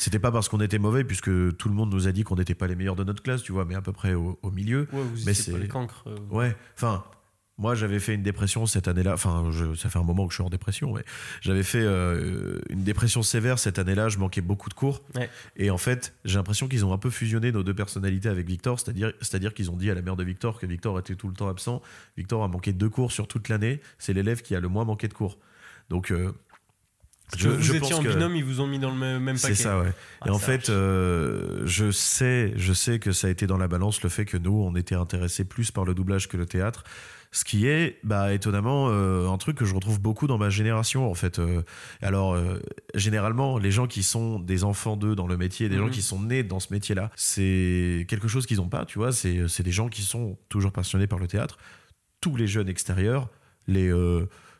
[0.00, 2.54] C'était pas parce qu'on était mauvais, puisque tout le monde nous a dit qu'on n'était
[2.54, 4.88] pas les meilleurs de notre classe, tu vois, mais à peu près au, au milieu.
[4.92, 6.04] Ouais, vous Mais étiez pas c'est- les cancres.
[6.06, 7.04] euh, Ouais, enfin,
[7.58, 9.12] moi j'avais fait une dépression cette année-là.
[9.12, 11.04] Enfin, je- ça fait un moment que je suis en dépression, mais
[11.42, 14.08] j'avais fait euh, une dépression sévère cette année-là.
[14.08, 15.02] Je manquais beaucoup de cours.
[15.14, 15.28] Ouais.
[15.56, 18.80] Et en fait, j'ai l'impression qu'ils ont un peu fusionné nos deux personnalités avec Victor,
[18.80, 21.34] c'est-à-dire, c'est-à-dire qu'ils ont dit à la mère de Victor que Victor était tout le
[21.34, 21.82] temps absent.
[22.16, 23.82] Victor a manqué deux cours sur toute l'année.
[23.98, 25.36] C'est l'élève qui a le moins manqué de cours.
[25.90, 26.32] Donc, euh,
[27.38, 29.54] Que vous étiez pense en binôme, ils vous ont mis dans le même, paquet.
[29.54, 29.92] c'est ça, ouais.
[30.20, 33.68] Ah, et en fait, euh, je sais, je sais que ça a été dans la
[33.68, 36.84] balance le fait que nous, on était intéressés plus par le doublage que le théâtre.
[37.32, 41.08] Ce qui est, bah, étonnamment, euh, un truc que je retrouve beaucoup dans ma génération,
[41.08, 41.38] en fait.
[41.38, 41.62] Euh,
[42.02, 42.36] alors,
[42.96, 45.84] généralement, les gens qui sont des enfants d'eux dans le métier, des Mhm.
[45.84, 49.12] gens qui sont nés dans ce métier-là, c'est quelque chose qu'ils n'ont pas, tu vois.
[49.12, 51.56] C'est c'est des gens qui sont toujours passionnés par le théâtre.
[52.20, 53.28] Tous les jeunes extérieurs,
[53.68, 53.92] les.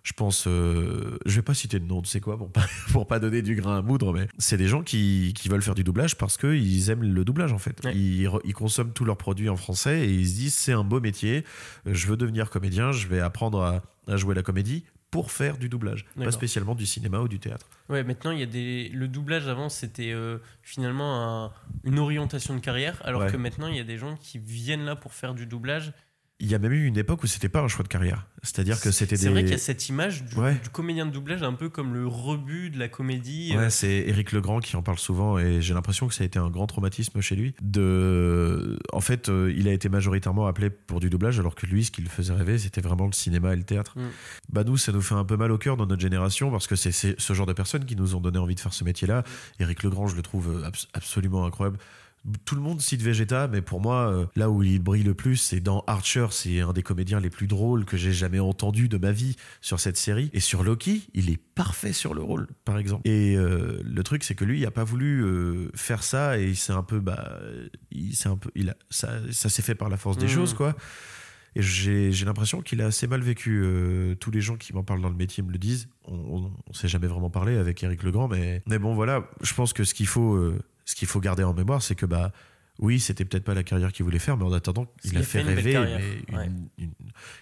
[0.02, 3.06] Je pense, euh, je vais pas citer de nom, tu sais quoi, pour pas, pour
[3.06, 5.84] pas donner du grain à moudre, mais c'est des gens qui, qui veulent faire du
[5.84, 7.84] doublage parce qu'ils aiment le doublage en fait.
[7.84, 7.94] Ouais.
[7.94, 11.44] Ils, consomment tous leurs produits en français et ils se disent c'est un beau métier,
[11.86, 13.82] je veux devenir comédien, je vais apprendre à,
[14.12, 17.66] à jouer la comédie pour faire du doublage, pas spécialement du cinéma ou du théâtre.
[17.88, 18.88] Ouais, maintenant, il y a des...
[18.90, 23.30] le doublage avant, c'était euh, finalement un- une orientation de carrière, alors Ouais.
[23.32, 25.92] que maintenant, il y a des gens qui viennent là pour faire du doublage.
[26.42, 28.80] Il y a même eu une époque où c'était pas un choix de carrière, c'est-à-dire
[28.80, 29.22] que c'était des.
[29.24, 30.54] C'est vrai qu'il y a cette image du, Ouais.
[30.54, 33.52] du comédien de doublage un peu comme le rebut de la comédie.
[33.54, 36.26] Ouais, euh, c'est Éric Legrand qui en parle souvent et j'ai l'impression que ça a
[36.26, 37.54] été un grand traumatisme chez lui.
[37.60, 41.84] De, en fait, euh, il a été majoritairement appelé pour du doublage alors que lui,
[41.84, 43.98] ce qui le faisait rêver, c'était vraiment le cinéma et le théâtre.
[43.98, 44.02] Mm.
[44.50, 46.76] Bah nous, ça nous fait un peu mal au cœur dans notre génération parce que
[46.76, 49.24] c'est c'est ce genre de personnes qui nous ont donné envie de faire ce métier-là.
[49.58, 51.78] Éric Legrand, je le trouve abs- absolument incroyable.
[52.44, 55.36] Tout le monde cite Vegeta, mais pour moi, euh, là où il brille le plus,
[55.36, 56.26] c'est dans Archer.
[56.30, 59.80] C'est un des comédiens les plus drôles que j'ai jamais entendu de ma vie sur
[59.80, 60.28] cette série.
[60.34, 63.08] Et sur Loki, il est parfait sur le rôle, par exemple.
[63.08, 66.44] Et euh, le truc, c'est que lui, il a pas voulu euh, faire ça et
[66.50, 67.38] il s'est un peu, bah,
[67.90, 70.32] il s'est un peu, il a, ça, ça s'est fait par la force des Mhm.
[70.32, 70.76] choses, quoi.
[71.56, 73.60] Et j'ai l'impression qu'il a assez mal vécu.
[73.64, 75.88] Euh, tous les gens qui m'en parlent dans le métier me le disent.
[76.04, 79.28] On, on, on s'est jamais vraiment parlé avec Eric Legrand, mais, mais bon, voilà.
[79.42, 80.36] Je pense que ce qu'il faut,
[80.90, 82.32] ce qu'il faut garder en mémoire, c'est que bah,
[82.78, 85.22] oui, c'était peut-être pas la carrière qu'il voulait faire, mais en attendant, il, Il a
[85.22, 86.00] fait rêver, carrière,
[86.30, 86.46] mais ouais.
[86.46, 86.92] une- une-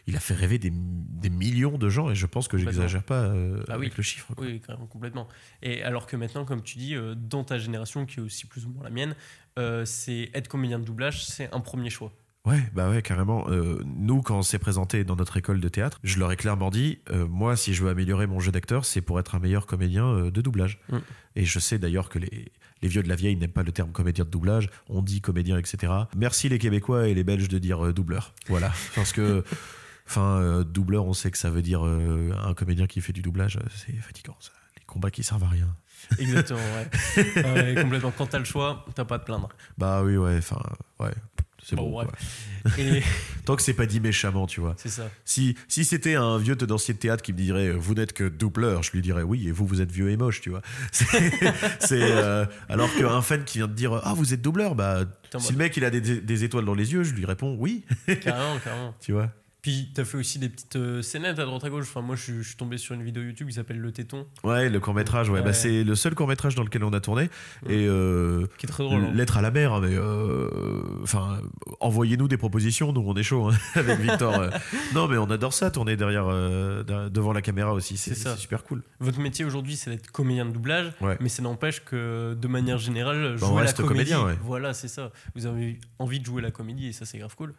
[0.09, 2.11] il a fait rêver des, des millions de gens.
[2.11, 3.87] Et je pense que j'exagère pas euh, Ah oui.
[3.87, 4.35] avec le chiffre.
[4.35, 4.45] quoi.
[4.45, 5.29] Oui, carrément, complètement.
[5.63, 8.67] Et alors que maintenant, comme tu dis, euh, dans ta génération, qui est aussi plus
[8.67, 9.15] ou moins la mienne,
[9.59, 12.13] euh, c'est être comédien de doublage, c'est un premier choix.
[12.45, 13.45] Ouais, bah ouais, carrément.
[13.51, 16.71] Euh, nous, quand on s'est présenté dans notre école de théâtre, je leur ai clairement
[16.71, 19.67] dit, euh, moi, si je veux améliorer mon jeu d'acteur, c'est pour être un meilleur
[19.67, 20.81] comédien euh, de doublage.
[20.91, 20.97] Mm.
[21.37, 22.51] Et je sais d'ailleurs que les,
[22.83, 24.71] les vieux de la vieille n'aiment pas le terme comédien de doublage.
[24.89, 25.93] On dit comédien, etc.
[26.17, 28.35] Merci les Québécois et les Belges de dire euh, doubleur.
[28.49, 29.45] Voilà, parce que.
[30.07, 33.21] Enfin, euh, doubleur, on sait que ça veut dire euh, un comédien qui fait du
[33.21, 34.37] doublage, c'est fatigant.
[34.41, 34.53] Ça.
[34.79, 35.77] Les combats qui servent à rien.
[36.19, 37.43] Exactement, ouais.
[37.45, 38.11] Ouais, complètement.
[38.17, 39.51] Quand t'as le choix, t'as pas à te plaindre.
[39.77, 40.63] Bah oui, ouais, enfin,
[41.01, 41.13] ouais.
[41.69, 42.05] C'est Bon, bon.
[42.05, 42.09] bref.
[42.65, 42.73] quoi.
[42.79, 43.03] Et
[43.45, 44.75] Tant que c'est pas dit méchamment, tu vois.
[44.79, 45.11] c'est ça.
[45.25, 48.83] Si, si c'était un vieux tenancier de théâtre qui me dirait vous n'êtes que doubleur,
[48.83, 50.63] je lui dirais oui, et vous, vous êtes vieux et moche, tu vois.
[50.93, 55.05] C'est, euh, alors qu'un fan qui vient de dire ah, vous êtes doubleur, bah,
[55.39, 57.85] si le mec il a des, des étoiles dans les yeux, je lui réponds oui,
[58.23, 58.95] Carrément, carrément.
[59.01, 59.31] tu vois.
[59.61, 61.87] Puis t'as fait aussi des petites euh, scénettes à droite à gauche.
[61.89, 64.25] Enfin, moi, je, suis- je suis tombé sur une vidéo YouTube qui s'appelle Le Téton,
[64.45, 65.41] Ouais, le court métrage, ouais.
[65.41, 65.45] Ouais.
[65.45, 67.25] Bah, c'est le seul court métrage dans lequel on a tourné.
[67.69, 69.03] Et euh, qui est très drôle.
[69.03, 69.11] hein.
[69.13, 71.41] lettre à la mer, hein, mais euh, enfin,
[71.81, 74.33] envoyez-nous des propositions, nous on est chaud hein, avec Victor.
[74.39, 74.51] euh.
[74.95, 78.83] non, mais on adore ça, tourner derrière, de- devant la caméra aussi, c'est super cool.
[79.01, 81.17] Votre métier aujourd'hui, c'est d'être comédien de doublage, Ouais.
[81.21, 84.13] mais ça n'empêche que de manière générale, Bah, jouer la reste comédie.
[84.13, 84.39] comédien.
[84.43, 85.11] Voilà, c'est ça.
[85.35, 87.55] Vous avez envie de jouer la comédie et ça, c'est grave cool.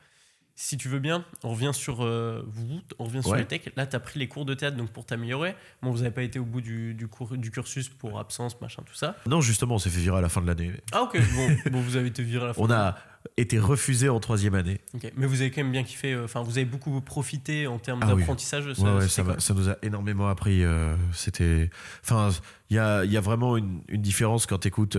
[0.62, 3.38] Si tu veux bien, on revient sur euh, vous, on revient sur Ouais.
[3.40, 3.72] les techs.
[3.78, 5.56] Là, tu as pris les cours de théâtre donc pour t'améliorer.
[5.82, 8.84] Bon, vous n'avez pas été au bout du, du, cours, du cursus pour absence, machin,
[8.86, 9.16] tout ça.
[9.26, 10.74] Non, justement, on s'est fait virer à la fin de l'année.
[10.92, 12.62] Ah, ok, bon, bon vous avez été viré à la fin.
[12.62, 12.98] On a
[13.38, 14.82] été refusé en troisième année.
[14.94, 15.10] Ok.
[15.16, 18.02] Mais vous avez quand même bien kiffé, euh, enfin, vous avez beaucoup profité en termes
[18.04, 18.20] Ah oui.
[18.20, 20.66] d'apprentissage de ce Ouais, ouais, ça, nous a énormément appris.
[20.66, 21.70] euh, C'était,
[22.04, 22.32] enfin,
[22.70, 24.98] il y a, y a vraiment une, une différence quand tu écoutes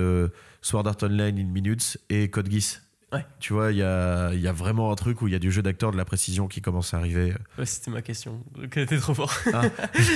[0.63, 2.81] Sword Art Online in Minutes et Code Geass.
[3.13, 3.27] Ouais.
[3.41, 5.41] Tu vois, il y a, il y a vraiment un truc où il y a
[5.41, 7.35] du jeu d'acteur, de la précision qui commence à arriver.
[7.59, 8.45] Ouais, c'était ma question.
[8.63, 9.63] Était trop fort Ah.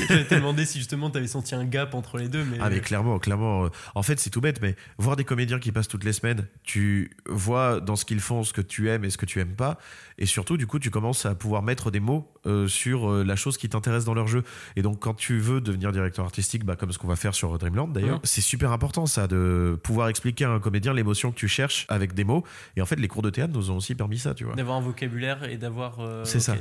[0.08, 2.58] J'allais te demander si justement tu avais senti un gap entre les deux, mais.
[2.60, 3.68] Ah mais clairement, clairement.
[3.96, 7.10] En fait, c'est tout bête, mais voir des comédiens qui passent toutes les semaines, tu
[7.26, 9.78] vois dans ce qu'ils font ce que tu aimes et ce que tu aimes pas,
[10.18, 13.36] et surtout, du coup, tu commences à pouvoir mettre des mots euh, sur euh, la
[13.36, 14.42] chose qui t'intéresse dans leur jeu.
[14.76, 17.56] Et donc, quand tu veux devenir directeur artistique, bah, comme ce qu'on va faire sur
[17.58, 21.48] Dreamland d'ailleurs, c'est super important ça de pouvoir expliquer à un comédien l'émotion que tu
[21.48, 22.44] cherches avec des mots.
[22.76, 24.54] Et en fait, les cours de théâtre nous ont aussi permis ça, tu vois.
[24.54, 26.00] D'avoir un vocabulaire et d'avoir.
[26.00, 26.56] euh, C'est ça.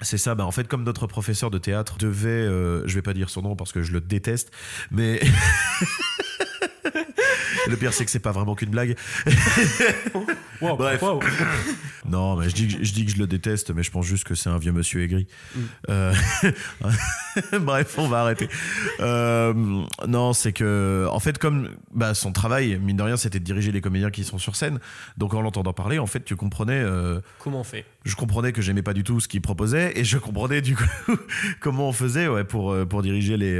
[0.00, 3.14] C'est ça, bah en fait, comme notre professeur de théâtre devait, euh, je vais pas
[3.14, 4.50] dire son nom parce que je le déteste,
[4.90, 5.20] mais.
[7.66, 8.96] Le pire, c'est que c'est pas vraiment qu'une blague.
[10.70, 11.02] Wow, Bref.
[11.02, 11.20] wow.
[12.06, 14.24] Non, mais je dis, que- je dis que je le déteste, mais je pense juste
[14.24, 15.26] que c'est un vieux monsieur aigri.
[15.56, 15.60] Mm.
[15.88, 16.14] Euh,
[17.60, 18.48] Bref, on va arrêter.
[19.00, 19.54] Euh,
[20.06, 23.72] non, c'est que, en fait, comme bah, son travail, mine de rien, c'était de diriger
[23.72, 24.80] les comédiens qui sont sur scène.
[25.16, 26.78] Donc, en l'entendant parler, en fait, tu comprenais.
[26.78, 27.84] euh, Comment on fait?
[28.04, 30.84] je comprenais que j'aimais pas du tout ce qu'il proposait et je comprenais du coup
[31.60, 33.58] comment on faisait ouais, pour, euh, pour, diriger les,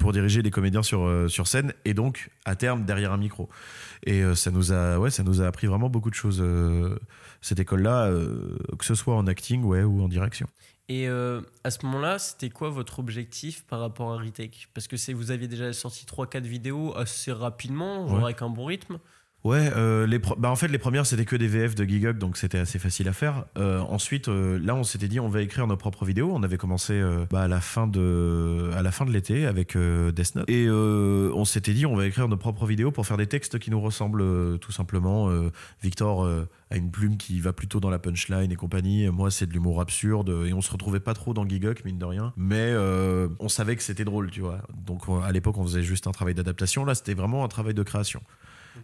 [0.00, 3.48] pour diriger les comédiens sur, sur scène et donc à terme derrière un micro.
[4.04, 6.98] Et euh, ça, nous a, ouais, ça nous a appris vraiment beaucoup de choses, euh,
[7.40, 10.46] cette école-là, euh, que ce soit en acting ouais, ou en direction.
[10.90, 14.68] Et euh, à ce moment-là, c'était quoi votre objectif par rapport à Retake?
[14.72, 18.24] Parce que vous aviez déjà sorti 3-4 vidéos assez rapidement, genre Ouais.
[18.24, 18.98] avec un bon rythme.
[19.44, 22.58] Ouais, euh, bah en fait les premières c'était que des VF de Gigog donc c'était
[22.58, 23.44] assez facile à faire.
[23.56, 26.30] Euh, ensuite euh, là on s'était dit on va écrire nos propres vidéos.
[26.34, 28.70] On avait commencé bah, à la fin de
[29.10, 33.06] l'été avec Death Note et on s'était dit on va écrire nos propres vidéos pour
[33.06, 35.30] faire des textes qui nous ressemblent tout simplement.
[35.82, 36.28] Victor
[36.70, 39.06] a une plume qui va plutôt dans la punchline et compagnie.
[39.08, 42.04] Moi c'est de l'humour absurde et on se retrouvait pas trop dans Gigog mine de
[42.04, 42.74] rien, mais
[43.38, 44.62] on savait que c'était drôle tu vois.
[44.84, 46.84] Donc on- à l'époque on faisait juste un travail d'adaptation.
[46.84, 48.20] Là c'était vraiment un travail de création.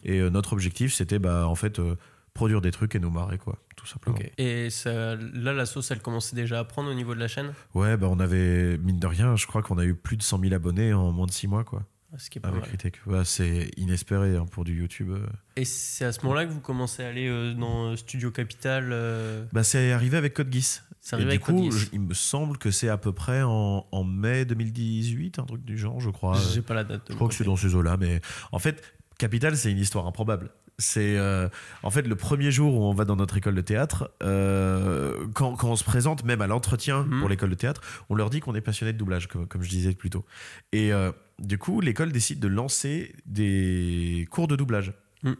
[0.02, 1.96] Et euh, notre objectif, c'était bah, en fait euh,
[2.34, 4.18] produire des trucs et nous marrer, quoi, tout simplement.
[4.38, 7.52] Et ça, là, la sauce, elle commençait déjà à prendre au niveau de la chaîne?
[7.74, 10.40] Ouais, bah, on avait, mine de rien, je crois qu'on a eu plus de 100
[10.40, 11.84] 000 abonnés en moins de 6 mois, quoi,
[12.18, 13.00] Ce qui est pas avec.
[13.06, 15.10] Ouais, c'est inespéré hein, pour du YouTube.
[15.10, 15.26] euh.
[15.56, 19.44] Et c'est à ce moment-là que vous commencez à aller euh, dans Studio Capital euh,
[19.52, 20.82] Bah, c'est arrivé avec Code Geass.
[21.18, 21.80] Et du coup, Code Geass.
[21.82, 25.64] je- il me semble que c'est à peu près en, en mai 2018, un truc
[25.64, 26.34] du genre, je crois.
[26.52, 27.02] J'ai pas la date.
[27.10, 28.20] Je crois que c'est dans ces eaux-là, mais
[28.52, 28.82] en fait,
[29.18, 30.50] Capital, c'est une histoire improbable.
[30.78, 31.48] C'est euh,
[31.84, 35.54] en fait le premier jour où on va dans notre école de théâtre, euh, quand,
[35.54, 37.20] quand on se présente, même à l'entretien Mhm.
[37.20, 39.68] pour l'école de théâtre, on leur dit qu'on est passionné de doublage, comme, comme je
[39.68, 40.24] disais plus tôt.
[40.72, 44.92] Et euh, du coup, l'école décide de lancer des cours de doublage.
[45.22, 45.36] Mhm.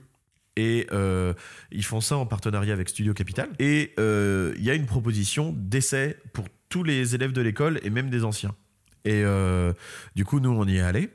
[0.56, 0.86] Et
[1.72, 3.48] ils font ça en partenariat avec Studio Capital.
[3.58, 8.08] Et il y a une proposition d'essai pour tous les élèves de l'école et même
[8.08, 8.54] des anciens.
[9.04, 9.24] Et
[10.14, 11.10] du coup, nous, on y est allé.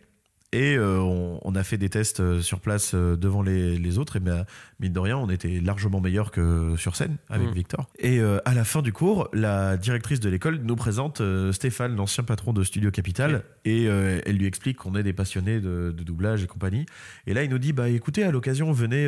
[0.51, 3.97] Et euh, on, on a fait des tests euh, sur place euh, devant les, les
[3.99, 4.15] autres.
[4.15, 4.45] Et ben,
[4.79, 7.53] mine de rien, on était largement meilleur que sur scène avec Mhm.
[7.53, 7.87] Victor.
[7.99, 11.95] Et euh, à la fin du cours, la directrice de l'école nous présente euh, Stéphane,
[11.95, 13.43] l'ancien patron de Studio Capital.
[13.63, 16.85] Et elle lui explique qu'on est des passionnés de, de doublage et compagnie.
[17.27, 19.03] Et là, il nous dit bah écoutez, à l'occasion, venez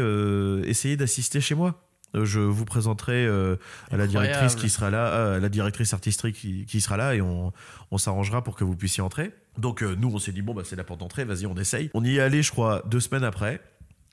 [0.67, 1.81] essayer d'assister chez moi.
[2.15, 3.55] Euh, Je vous présenterai euh,
[3.91, 7.15] à la directrice qui sera là, euh, à la directrice artistique qui, qui sera là,
[7.15, 7.53] et on,
[7.91, 9.31] on s'arrangera pour que vous puissiez entrer.
[9.57, 11.89] Donc euh, nous, on s'est dit bon bah c'est la porte d'entrée, vas-y, on essaye.
[11.93, 13.61] On y est allé, je crois, deux semaines après,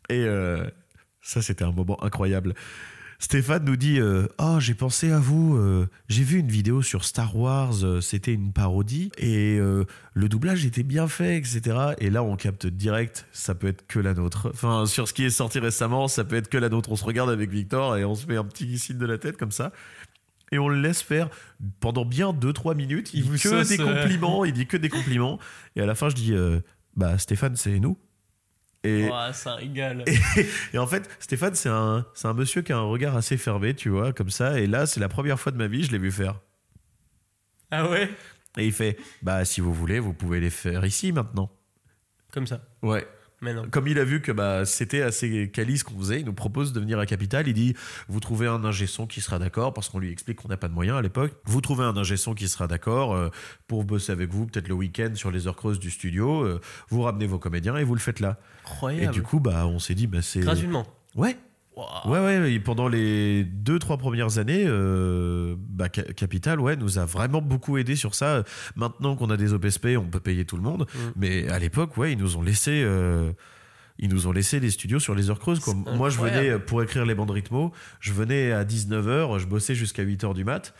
[0.08, 0.26] et
[1.22, 2.54] ça c'était un moment incroyable.
[3.20, 5.56] Stéphane nous dit euh, Oh, j'ai pensé à vous.
[5.56, 7.82] euh, j'ai vu une vidéo sur Star Wars.
[7.84, 9.10] euh, C'était une parodie.
[9.18, 11.60] Et le doublage était bien fait, etc.
[11.98, 14.50] Et là, on capte direct Ça peut être que la nôtre.
[14.52, 16.92] Enfin, sur ce qui est sorti récemment, ça peut être que la nôtre.
[16.92, 19.36] On se regarde avec Victor et on se met un petit signe de la tête
[19.36, 19.72] comme ça.
[20.52, 21.28] Et on le laisse faire
[21.80, 23.10] pendant bien 2-3 minutes.
[23.12, 24.44] Il, Il dit vous que sauce, des compliments.
[24.44, 25.38] Il dit que des compliments.
[25.76, 26.34] Et à la fin, je dis
[26.96, 27.98] Bah, Stéphane, c'est nous.
[28.84, 30.04] Et, Ouah, ça régale.
[30.72, 33.74] et en fait, Stéphane, c'est un, c'est un monsieur qui a un regard assez fermé,
[33.74, 34.60] tu vois, comme ça.
[34.60, 36.40] Et là, c'est la première fois de ma vie, je l'ai vu faire.
[37.70, 38.08] Ah ouais?
[38.56, 41.50] Et il fait Bah, si vous voulez, vous pouvez les faire ici maintenant.
[42.32, 42.60] Comme ça.
[42.82, 43.06] Ouais.
[43.40, 43.64] Mais non.
[43.70, 46.72] Comme il a vu que bah, c'était assez quali ce qu'on faisait, il nous propose
[46.72, 47.46] de venir à Capital.
[47.46, 47.74] Il dit
[48.08, 50.68] Vous trouvez un ingé son qui sera d'accord, parce qu'on lui explique qu'on n'a pas
[50.68, 51.32] de moyens à l'époque.
[51.44, 53.28] Vous trouvez un ingé son qui sera d'accord euh,
[53.68, 56.42] pour bosser avec vous, peut-être le week-end sur les heures creuses du studio.
[56.42, 58.38] euh, vous ramenez vos comédiens et vous le faites là.
[58.64, 59.04] Incroyable.
[59.04, 60.40] Et du coup, bah, on s'est dit bah, c'est.
[60.40, 60.86] Gratuitement.
[61.14, 61.36] Ouais,
[62.06, 66.98] Ouais, ouais, et pendant les deux, trois premières années, euh, bah, Ca- Capital, ouais, nous
[66.98, 68.42] a vraiment beaucoup aidé sur ça.
[68.76, 70.86] Maintenant qu'on a des OPSP, on peut payer tout le monde.
[70.94, 70.98] Mm.
[71.16, 72.82] Mais à l'époque, ouais, ils nous ont laissé.
[72.84, 73.30] euh,
[74.00, 75.58] ils nous ont laissé les studios sur les heures creuses.
[75.60, 75.74] Quoi.
[75.74, 77.72] Moi, je venais pour écrire les bandes rythmo.
[77.98, 80.72] Je venais à 19h, je bossais jusqu'à 8h du mat,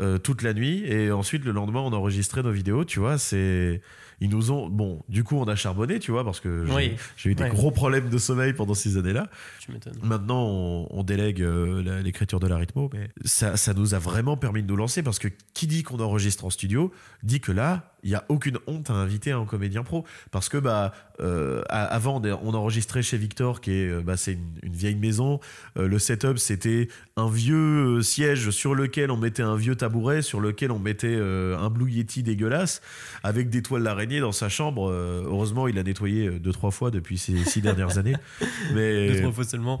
[0.00, 0.82] euh, toute la nuit.
[0.86, 2.84] Et ensuite, le lendemain, on enregistrait nos vidéos.
[2.86, 3.82] Tu vois, c'est.
[4.22, 4.68] Ils nous ont.
[4.68, 6.96] Bon, du coup, on a charbonné, tu vois, parce que j'ai Oui.
[7.24, 7.50] eu des Ouais.
[7.50, 9.28] gros problèmes de sommeil pendant ces années-là.
[9.58, 9.98] Tu m'étonnes.
[10.02, 14.36] Maintenant, on, on délègue euh, l'écriture de la rythmo, mais ça, ça nous a vraiment
[14.36, 16.92] permis de nous lancer parce que qui dit qu'on enregistre en studio
[17.24, 20.04] dit que là, il n'y a aucune honte à inviter un comédien pro.
[20.30, 24.58] Parce que bah, euh, avant, on enregistrait chez Victor, qui est, euh, bah, c'est une,
[24.62, 25.38] une vieille maison.
[25.76, 30.22] Euh, le setup, c'était un vieux euh, siège sur lequel on mettait un vieux tabouret,
[30.22, 32.80] sur lequel on mettait un Blue Yeti dégueulasse,
[33.22, 34.90] avec des toiles d'araignée dans sa chambre.
[34.90, 38.16] Heureusement, il a nettoyé deux, trois fois depuis ces six dernières années.
[38.74, 39.08] Mais...
[39.08, 39.80] Deux, trois fois seulement.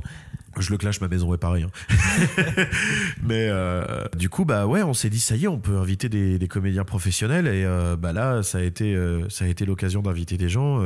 [0.58, 1.64] Je le clash, ma maison est pareil.
[1.64, 1.70] hein.
[3.22, 6.08] Mais euh, du coup, bah ouais, on s'est dit ça y est, on peut inviter
[6.08, 9.64] des, des comédiens professionnels et euh, bah là, ça a été, euh, ça a été
[9.64, 10.80] l'occasion d'inviter des gens.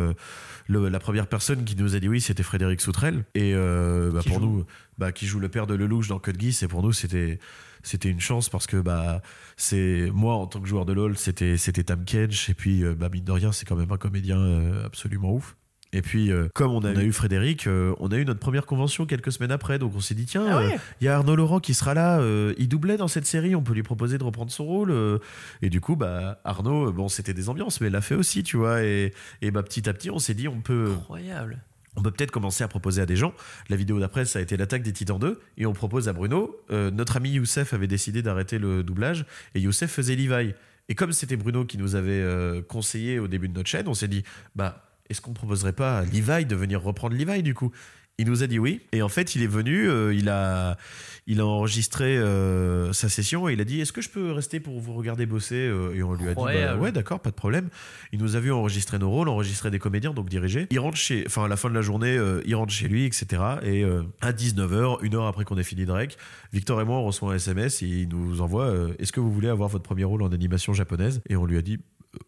[0.68, 4.28] Le- la première personne qui nous a dit oui, c'était Frédéric Soutrel et bah, Qui
[4.28, 4.64] pour joue nous,
[4.98, 7.38] bah, qui joue le père de Lelouch dans Code Geass et pour nous, c'était
[7.82, 9.22] c'était une chance parce que bah
[9.56, 13.08] c'est moi en tant que joueur de LoL, c'était c'était Tam Kench et puis bah
[13.12, 14.38] mine de rien, c'est quand même un comédien
[14.84, 15.56] absolument ouf.
[15.96, 18.38] Et puis, euh, comme on a, on a eu Frédéric, euh, on a eu notre
[18.40, 19.78] première convention quelques semaines après.
[19.78, 21.94] Donc, on s'est dit, tiens, Ah euh, ouais il y a Arnaud Laurent qui sera
[21.94, 22.20] là.
[22.20, 23.54] euh, il doublait dans cette série.
[23.54, 24.90] On peut lui proposer de reprendre son rôle.
[24.90, 25.18] euh.
[25.62, 28.42] et du coup, bah, Arnaud, euh, bon, c'était des ambiances, mais il l'a fait aussi,
[28.42, 28.82] tu vois.
[28.84, 31.58] Et, et bah, petit à petit, on s'est dit, on peut, Incroyable.
[31.96, 33.32] on peut peut-être commencer à proposer à des gens.
[33.70, 35.40] La vidéo d'après, ça a été l'attaque des Titans 2.
[35.56, 36.54] Et on propose à Bruno.
[36.70, 39.24] euh, notre ami Youssef avait décidé d'arrêter le doublage.
[39.54, 40.52] Et Youssef faisait Levi.
[40.88, 43.94] Et comme c'était Bruno qui nous avait euh, conseillé au début de notre chaîne, on
[43.94, 44.22] s'est dit,
[44.54, 47.70] bah, est-ce qu'on proposerait pas à Levi de venir reprendre Levi du coup?
[48.18, 48.80] Il nous a dit oui.
[48.92, 50.78] Et en fait, il est venu, euh, il, a,
[51.26, 54.58] il a enregistré euh, sa session et il a dit Est-ce que je peux rester
[54.58, 56.76] pour vous regarder bosser Euh, Et on lui a dit bah.
[56.78, 57.68] Ouais, d'accord, pas de problème.
[58.12, 60.66] Il nous a vu enregistrer nos rôles, enregistrer des comédiens, donc diriger.
[60.70, 63.26] Il rentre chez, enfin, à la fin de la journée, il rentre chez lui, etc.
[63.62, 63.84] Et
[64.22, 66.16] à 19h, une heure après qu'on ait fini Drake,
[66.54, 69.48] Victor et moi, on reçoit un SMS et il nous envoie Est-ce que vous voulez
[69.48, 71.20] avoir votre premier rôle en animation japonaise?
[71.28, 71.80] Et on lui a dit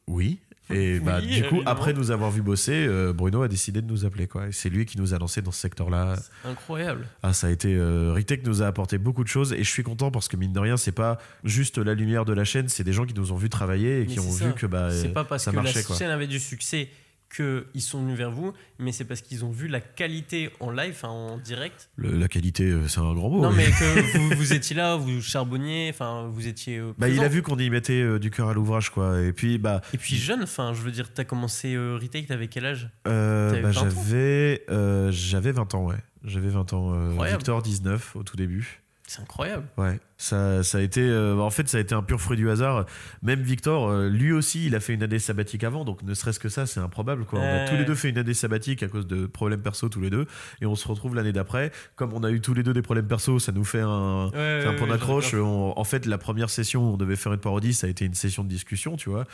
[0.06, 0.38] Oui.
[0.70, 1.62] Et bah, Oui, du coup, évidemment.
[1.70, 4.26] après nous avoir vu bosser, euh, Bruno a décidé de nous appeler.
[4.26, 4.48] Quoi.
[4.48, 6.16] Et c'est lui qui nous a lancé dans ce secteur-là.
[6.44, 7.06] Incroyable.
[7.22, 7.74] Ah, ça a été.
[7.74, 10.52] Euh, Ritech nous a apporté beaucoup de choses et je suis content parce que mine
[10.52, 13.32] de rien, c'est pas juste la lumière de la chaîne, c'est des gens qui nous
[13.32, 15.56] ont vu travailler et Mais qui ont vu que bah, c'est pas parce ça que
[15.56, 15.78] marchait.
[15.80, 15.96] la Quoi.
[15.96, 16.88] chaîne avait du succès
[17.34, 20.98] qu'ils sont venus vers vous, mais c'est parce qu'ils ont vu la qualité en live,
[21.04, 21.90] en direct.
[21.96, 23.42] Le- la qualité, euh, c'est un grand mot.
[23.42, 26.78] non, mais- mais que vous, vous étiez là, vous charbonniez, enfin, vous étiez.
[26.78, 29.20] euh, Bah, il a vu qu'on y mettait euh, du cœur à l'ouvrage, quoi.
[29.20, 32.48] Et puis, bah, Et puis jeune, enfin, je veux dire, t'as commencé euh, Retake, t'avais
[32.48, 32.88] quel âge?
[33.06, 33.88] Euh, bah, 20 ans?
[33.90, 34.64] j'avais,
[35.10, 35.96] j'avais 20 ans, ouais.
[36.24, 36.92] J'avais 20 ans.
[37.24, 38.80] Victor, 19 au tout début.
[39.06, 39.66] C'est incroyable.
[39.78, 41.00] Ouais, ça, ça a été.
[41.00, 42.84] euh, en fait, ça a été un pur fruit du hasard.
[43.22, 46.40] Même Victor, euh, lui aussi, il a fait une année sabbatique avant, donc ne serait-ce
[46.40, 47.24] que ça, c'est improbable.
[47.24, 47.38] Quoi.
[47.38, 50.00] On a tous les deux fait une année sabbatique à cause de problèmes perso, tous
[50.00, 50.26] les deux,
[50.60, 51.70] et on se retrouve l'année d'après.
[51.94, 54.76] Comme on a eu tous les deux des problèmes perso, ça nous fait un, Ouais,
[54.76, 55.34] point d'accroche.
[55.34, 58.14] En fait, la première session où on devait faire une parodie, ça a été une
[58.14, 59.24] session de discussion, tu vois.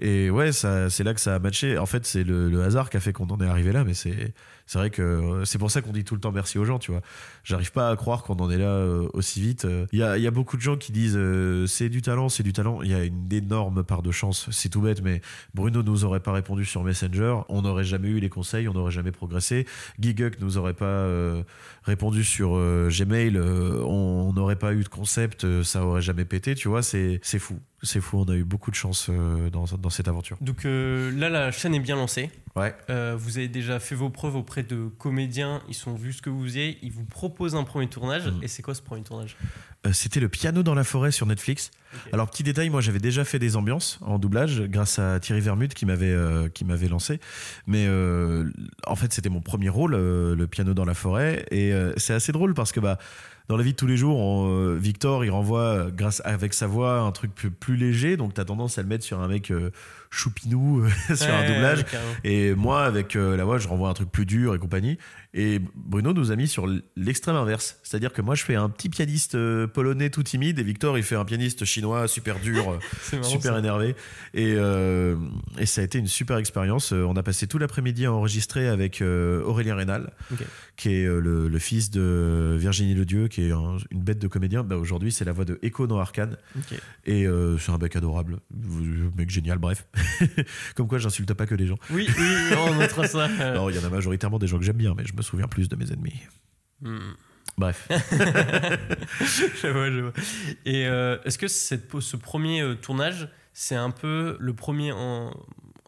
[0.00, 1.78] Et ouais, c'est là que ça a matché.
[1.78, 3.94] En fait, c'est le, le hasard qui a fait qu'on en est arrivé là, mais
[3.94, 4.34] c'est,
[4.66, 6.90] c'est vrai que c'est pour ça qu'on dit tout le temps merci aux gens, tu
[6.90, 7.00] vois.
[7.44, 9.66] J'arrive pas à croire qu'on en est là euh, aussi vite.
[9.92, 12.28] Il y a, il y a beaucoup de gens qui disent euh, c'est du talent,
[12.28, 12.82] c'est du talent.
[12.82, 14.48] Il y a une énorme part de chance.
[14.50, 15.20] C'est tout bête, mais
[15.54, 17.36] Bruno nous aurait pas répondu sur Messenger.
[17.48, 19.66] On n'aurait jamais eu les conseils, on n'aurait jamais progressé.
[20.00, 21.42] Giguk nous aurait pas euh,
[21.84, 23.38] répondu sur euh, Gmail.
[23.38, 26.82] on n'aurait pas eu de concept, ça aurait jamais pété, tu vois.
[26.82, 27.60] C'est fou.
[27.84, 30.36] C'est fou, on a eu beaucoup de chance euh, dans, dans cette aventure.
[30.40, 32.30] Donc euh, là, la chaîne est bien lancée.
[32.54, 32.74] Ouais.
[32.90, 35.62] Euh, vous avez déjà fait vos preuves auprès de comédiens.
[35.68, 36.78] Ils ont vu ce que vous faisiez.
[36.82, 38.26] Ils vous proposent un premier tournage.
[38.26, 38.40] Mhm.
[38.42, 39.36] Et c'est quoi ce premier tournage?
[39.84, 41.72] Euh, C'était le piano dans la forêt sur Netflix.
[42.12, 45.74] Alors petit détail, moi j'avais déjà fait des ambiances en doublage grâce à Thierry Vermut
[45.74, 46.16] qui m'avait
[46.54, 47.20] qui m'avait lancé.
[47.66, 47.86] Mais
[48.86, 52.54] en fait c'était mon premier rôle, le piano dans la forêt, et c'est assez drôle
[52.54, 52.96] parce que bah
[53.52, 56.66] dans la vie de tous les jours, euh, Victor il renvoie euh, grâce avec sa
[56.66, 59.50] voix un truc plus, plus léger, donc t'as tendance à le mettre sur un mec
[59.50, 59.70] euh,
[60.14, 61.84] choupinou euh, sur un doublage.
[62.22, 64.98] Et moi, avec euh, la voix, je renvoie un truc plus dur et compagnie.
[65.34, 67.78] Et Bruno nous a mis sur l'extrême inverse.
[67.82, 71.04] C'est-à-dire que moi, je fais un petit pianiste euh, polonais tout timide et Victor, il
[71.04, 72.78] fait un pianiste chinois super dur,
[73.22, 73.58] super ça.
[73.58, 73.96] énervé.
[74.34, 75.16] Et, euh,
[75.58, 76.92] et ça a été une super expérience.
[76.92, 80.12] On a passé tout l'après-midi à enregistrer avec Aurélien Rénal,
[80.76, 84.62] qui est le, le fils de Virginie Ledieu, qui est un- une bête de comédien.
[84.62, 86.36] Bah, Aujourd'hui, c'est la voix de Echo dans Arcane.
[87.06, 88.40] Et euh, c'est un mec adorable.
[89.16, 89.86] Mec génial, bref.
[90.76, 91.78] Comme quoi, j'insulte pas que les gens.
[91.90, 93.28] Oui, oui, on notera ça.
[93.28, 95.48] Non, il y en a majoritairement des gens que j'aime bien, mais je me souviens
[95.48, 96.20] plus de mes ennemis.
[96.80, 97.12] hmm.
[97.58, 97.86] Bref.
[97.90, 100.12] je vois, je vois.
[100.64, 105.32] Et euh, est-ce que cette, ce premier euh, tournage, c'est un peu le premier en,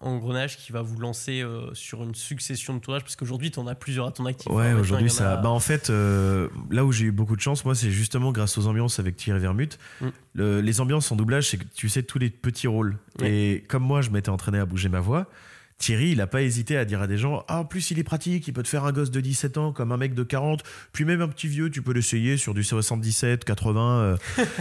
[0.04, 3.66] engrenage qui va vous lancer euh, sur une succession de tournages Parce qu'aujourd'hui, tu en
[3.66, 4.50] as plusieurs à ton actif.
[4.50, 5.34] Ouais, Enfin, aujourd'hui, ça.
[5.34, 8.30] a- Bah, en fait, euh, là où j'ai eu beaucoup de chance, moi, c'est justement
[8.32, 9.78] grâce aux ambiances avec Thierry Vermut.
[10.00, 10.06] Mm.
[10.34, 12.96] Le- les ambiances en doublage, c'est que tu sais tous les petits rôles.
[13.20, 13.30] Ouais.
[13.32, 15.26] Et comme moi, je m'étais entraîné à bouger ma voix.
[15.78, 18.04] Thierry, il a pas hésité à dire à des gens Ah, en plus, il est
[18.04, 20.62] pratique, il peut te faire un gosse de 17 ans comme un mec de 40,
[20.92, 23.98] puis même un petit vieux, tu peux l'essayer sur du 77, 80.
[24.00, 24.16] euh.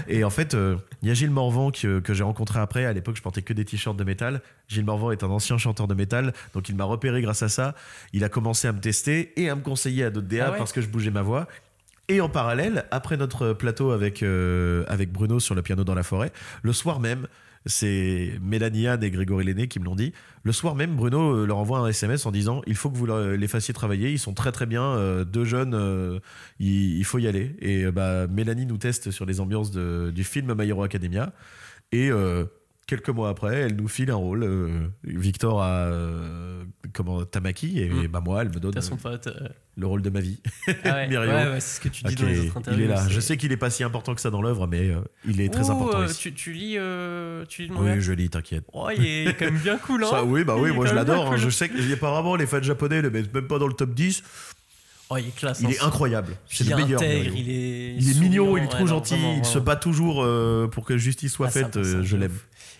[0.07, 2.85] et en fait, euh, il y a Gilles Morvan que, que j'ai rencontré après.
[2.85, 4.41] À l'époque, je portais que des t-shirts de métal.
[4.67, 7.75] Gilles Morvan est un ancien chanteur de métal, donc il m'a repéré grâce à ça.
[8.11, 10.57] Il a commencé à me tester et à me conseiller à d'autres DA Ah ouais
[10.57, 11.47] parce que je bougeais ma voix.
[12.09, 16.03] Et en parallèle, après notre plateau avec, euh, avec Bruno sur le piano dans la
[16.03, 17.27] forêt, le soir même,
[17.65, 20.13] c'est Mélanie Anne et Grégory Lenné qui me l'ont dit.
[20.43, 23.07] Le soir même, Bruno euh, leur envoie un SMS en disant Il faut que vous
[23.07, 26.19] les fassiez travailler, ils sont très très bien, euh, deux jeunes, euh,
[26.59, 27.55] il, faut y aller.
[27.59, 31.33] Et bah, Mélanie nous teste sur les ambiances de- du film My Academia.
[31.91, 32.09] Et
[32.87, 34.43] quelques mois après, elle nous file un rôle.
[34.43, 38.07] euh, Victor a euh, comment, Tamaki, et, Mm.
[38.07, 39.27] bah, moi, elle me donne son euh, pote.
[39.27, 40.39] euh, le rôle de ma vie.
[40.83, 41.29] Ah ouais, Myrio.
[41.31, 42.83] ouais, ouais, c'est ce que tu dis dans les autres interviews.
[42.83, 43.05] il est là.
[43.09, 44.91] Je sais qu'il est pas si important que ça dans l'œuvre, mais
[45.25, 46.19] il est très Ouh, important ici.
[46.19, 46.77] tu, tu lis,
[47.49, 48.65] tu lis le Oui, je lis, t'inquiète.
[48.73, 51.33] Oh, il est quand même bien cool, hein Ça, oui, bah oui, moi je l'adore.
[51.33, 51.37] hein.
[51.37, 54.23] Je sais apparemment les fans japonais le mettent même pas dans le top 10.
[55.09, 55.59] Oh, il est classe.
[55.59, 55.69] Il hein.
[55.71, 56.33] est incroyable.
[56.47, 57.01] C'est le meilleur.
[57.01, 60.25] intègre, il est, Il est mignon, il est trop gentil, il se bat toujours
[60.71, 61.81] pour que justice soit Ah, faite.
[62.03, 62.31] je l'aime.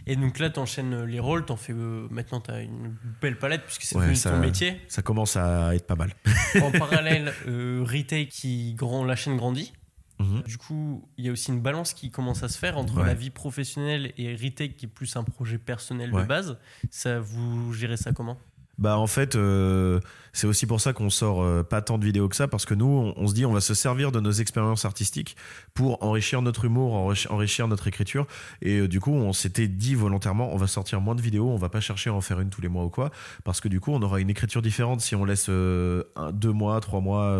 [0.05, 1.73] Et donc là, t'enchaînes les rôles, t'en fais.
[1.73, 4.81] euh, maintenant, t'as une belle palette puisque c'est Ouais, ton métier.
[4.87, 6.13] Ça commence à être pas mal.
[6.61, 9.71] En parallèle, euh, Retail qui grand, la chaîne grandit.
[10.19, 10.43] Mhm.
[10.43, 13.05] Du coup, il y a aussi une balance qui commence à se faire entre Ouais.
[13.05, 16.21] la vie professionnelle et Retail qui est plus un projet personnel Ouais.
[16.21, 16.57] de base.
[16.91, 18.37] Ça, vous gérez ça comment?
[18.79, 19.99] Bah en fait, euh,
[20.33, 22.73] c'est aussi pour ça qu'on sort euh, pas tant de vidéos que ça, parce que
[22.73, 25.35] nous, on, on se dit on va se servir de nos expériences artistiques
[25.75, 28.25] pour enrichir notre humour, enrichir, enrichir notre écriture.
[28.63, 31.57] Et euh, du coup, on s'était dit volontairement, on va sortir moins de vidéos, on
[31.57, 33.11] va pas chercher à en faire une tous les mois ou quoi,
[33.43, 36.81] parce que du coup, on aura une écriture différente si on laisse un- deux mois,
[36.81, 37.37] trois mois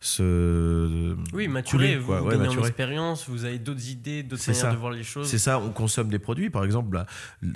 [0.00, 2.20] se Oui, maturer, couler, vous, quoi.
[2.20, 4.72] vous Ouais, gagnez en expérience, vous avez d'autres idées, d'autres manières ça.
[4.72, 5.26] de voir les choses.
[5.28, 6.50] C'est ça, on consomme des produits.
[6.50, 7.06] Par exemple, là,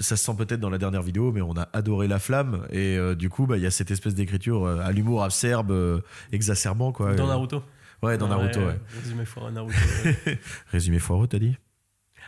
[0.01, 2.67] ça se sent peut-être dans la dernière vidéo, mais on a adoré la flamme.
[2.73, 5.71] Et euh, du coup, bah, il y a cette espèce d'écriture euh, à l'humour acerbe,
[5.71, 6.01] euh,
[6.33, 6.93] exacerbant.
[6.93, 7.15] Quoi.
[7.15, 7.63] Dans Naruto.
[8.03, 8.79] Ouais, dans Naruto, ouais.
[9.03, 9.77] Résumé fois Naruto.
[10.05, 10.39] ouais.
[10.71, 11.57] Résumé foireux, t'as dit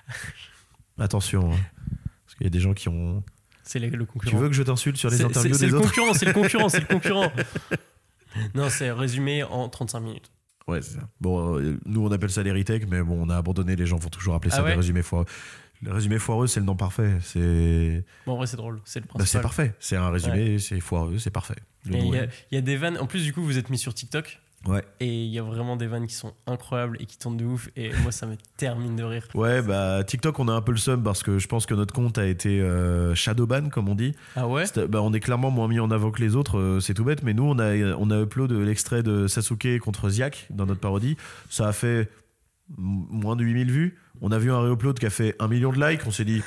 [0.98, 1.57] Attention, hein,
[2.24, 3.22] parce qu'il y a des gens qui ont.
[3.62, 4.31] C'est le, concurrent.
[4.31, 6.68] Tu veux que je t'insulte sur les interviews des le autres concurrent, c'est le concurrent,
[6.68, 7.33] c'est le concurrent.
[8.55, 10.31] Non, c'est résumé en 35 minutes.
[10.68, 11.09] Ouais, c'est ça.
[11.20, 13.76] Bon, euh, nous, on appelle ça les retakes, mais bon, on a abandonné.
[13.76, 15.26] Les gens vont toujours appeler ça Ah ouais des résumés foireux.
[15.83, 17.18] Le résumé foireux, c'est le nom parfait.
[17.23, 19.42] C'est Bon, en vrai, c'est drôle, c'est le bah, c'est principal.
[19.42, 19.75] parfait.
[19.81, 21.57] C'est un résumé, c'est foireux, c'est parfait.
[21.87, 22.97] Il y, a- y des vannes.
[22.99, 24.38] En plus, du coup, vous êtes mis sur TikTok.
[24.68, 24.85] Ouais.
[25.01, 27.68] Et il y a vraiment des vannes qui sont incroyables et qui tournent de ouf.
[27.75, 29.27] Et moi, ça me termine de rire.
[29.35, 31.92] Ouais, bah TikTok, on a un peu le seum parce que je pense que notre
[31.92, 34.14] compte a été euh, shadowban, comme on dit.
[34.37, 36.79] Ah ouais C'est- bah, on est clairement moins mis en avant que les autres, euh,
[36.79, 40.47] c'est tout bête, mais nous, on a, on a upload l'extrait de Sasuke contre Ziak
[40.51, 41.16] dans notre parodie.
[41.51, 42.09] Ça a fait
[42.76, 43.98] moins de 8000 vues.
[44.20, 46.06] On a vu un réupload qui a fait un million de likes.
[46.06, 46.42] On s'est dit,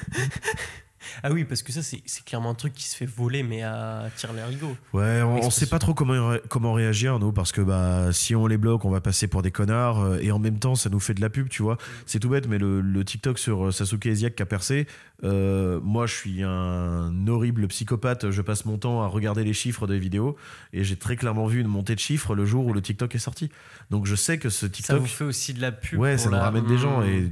[1.23, 4.09] Ah oui, parce que ça, c'est clairement un truc qui se fait voler, mais à
[4.15, 4.75] tire les rigots.
[4.93, 5.49] ouais, on, on Expression.
[5.51, 8.89] sait pas trop comment, comment réagir, nous, parce que bah, si on les bloque, on
[8.89, 11.29] va passer pour des connards, euh, et en même temps, ça nous fait de la
[11.29, 11.77] pub, tu vois.
[12.05, 14.87] C'est tout bête, mais le, le TikTok sur euh, Sasuke et Ziak qui a percé,
[15.23, 18.31] euh, moi, je suis un horrible psychopathe.
[18.31, 20.35] Je passe mon temps à regarder les chiffres des vidéos,
[20.73, 23.19] et j'ai très clairement vu une montée de chiffres le jour où le TikTok est
[23.19, 23.49] sorti.
[23.91, 25.99] Donc je sais que ce Ça TikTok, vous fait aussi de la pub.
[25.99, 27.05] ouais, pour ça nous la- ramène des gens, Hmm.
[27.05, 27.31] et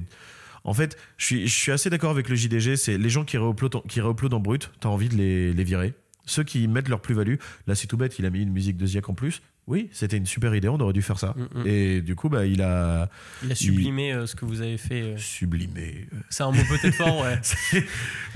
[0.64, 2.78] En fait, je suis, je suis assez d'accord avec le JDG.
[2.78, 5.93] C'est les gens qui réuploadent, qui en brut, t'as envie de les, les virer.
[6.26, 7.36] Ceux qui mettent leur plus-value,
[7.68, 9.41] là c'est tout bête, il a mis une musique de Ziak en plus.
[9.68, 11.36] Oui, c'était une super idée, on aurait dû faire ça.
[11.38, 11.68] Mm, mm.
[11.68, 13.09] Et du coup, bah, il a
[13.43, 15.01] Il a sublimé euh, ce que vous avez fait.
[15.01, 15.18] euh.
[15.18, 16.07] sublimé.
[16.30, 17.39] C'est un mot peut-être fort, ouais.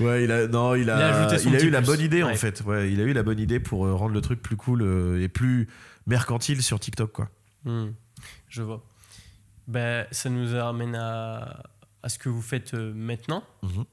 [0.00, 1.80] ouais, il a, non, il a, Il a ajouté son il a petit eu la
[1.80, 2.62] bonne idée en fait.
[2.66, 5.22] Ouais, il a eu la bonne idée pour euh, rendre le truc plus cool euh,
[5.22, 5.68] et plus
[6.06, 7.30] mercantile sur TikTok, quoi.
[7.64, 7.88] Hmm,
[8.48, 8.84] je vois.
[9.66, 11.62] Ben, ça nous ramène à,
[12.02, 13.84] à ce que vous faites euh, maintenant, Mhm.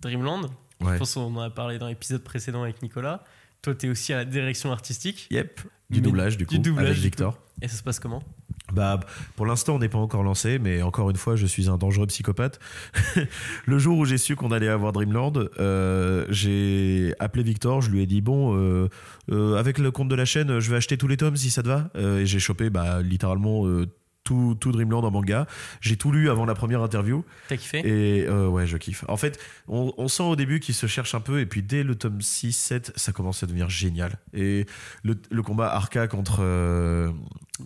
[0.00, 0.42] Dreamland.
[0.80, 0.92] Ouais.
[0.94, 3.24] Je pense qu'on en a parlé dans l'épisode précédent avec Nicolas.
[3.62, 5.26] Toi, tu es aussi à la direction artistique.
[5.30, 5.60] Yep.
[5.90, 7.38] Du doublage, du coup, du doublage, avec Victor.
[7.60, 8.22] Et ça se passe comment?
[8.72, 9.00] Bah,
[9.34, 12.06] pour l'instant, on n'est pas encore lancé, mais encore une fois, je suis un dangereux
[12.06, 12.60] psychopathe.
[13.66, 18.02] le jour où j'ai su qu'on allait avoir Dreamland, euh, j'ai appelé Victor, je lui
[18.02, 18.88] ai dit bon, euh,
[19.32, 21.62] euh, avec le compte de la chaîne, je vais acheter tous les tomes si ça
[21.62, 21.90] te va.
[21.96, 23.64] Et j'ai chopé, bah, littéralement.
[24.28, 25.46] Tout, tout Dreamland en manga.
[25.80, 27.24] J'ai tout lu avant la première interview.
[27.48, 27.78] T'as kiffé?
[27.84, 29.04] Et euh, ouais, je kiffe.
[29.08, 31.82] En fait, on, on sent au début qu'il se cherche un peu, et puis dès
[31.82, 34.12] le tome 6, 7, ça commence à devenir génial.
[34.34, 34.66] Et
[35.02, 36.38] le, le combat Arca contre.
[36.42, 37.10] euh,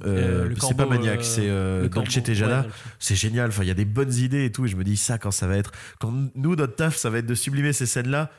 [0.05, 1.49] euh, c'est pas Maniac, c'est
[1.89, 2.63] Dolce Tejada.
[2.63, 2.69] ouais.
[2.99, 3.49] C'est génial.
[3.49, 4.65] Enfin, il y a des bonnes idées et tout.
[4.65, 5.73] Et je me dis, ça, quand ça va être.
[5.99, 8.31] Quand nous, notre taf, ça va être de sublimer ces scènes-là.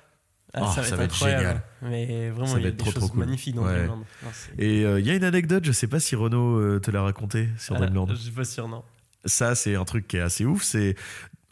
[0.56, 1.41] Ah, Oh, ça va ça être va être incroyable.
[1.41, 1.64] génial.
[1.82, 3.20] Mais vraiment, Ça il y va a être des trop, choses trop cool.
[3.26, 3.76] magnifiques dans Ouais.
[3.78, 4.06] Dreamland.
[4.24, 4.30] Non,
[4.60, 7.01] Et euh, il y a une anecdote, je sais pas si Renaud euh, te l'a
[7.01, 8.08] raconté sur Ah, Dreamland.
[8.12, 8.84] Je suis pas sûr, non.
[9.26, 10.95] ça c'est un truc qui est assez ouf c'est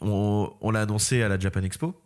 [0.00, 1.98] on, on l'a annoncé à la Japan Expo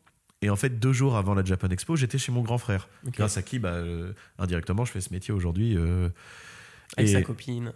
[0.42, 3.36] et en fait deux jours avant la Japan Expo j'étais chez mon grand frère grâce
[3.36, 6.08] à qui bah, euh, indirectement je fais ce métier aujourd'hui euh,
[6.96, 7.72] Avec et sa copine.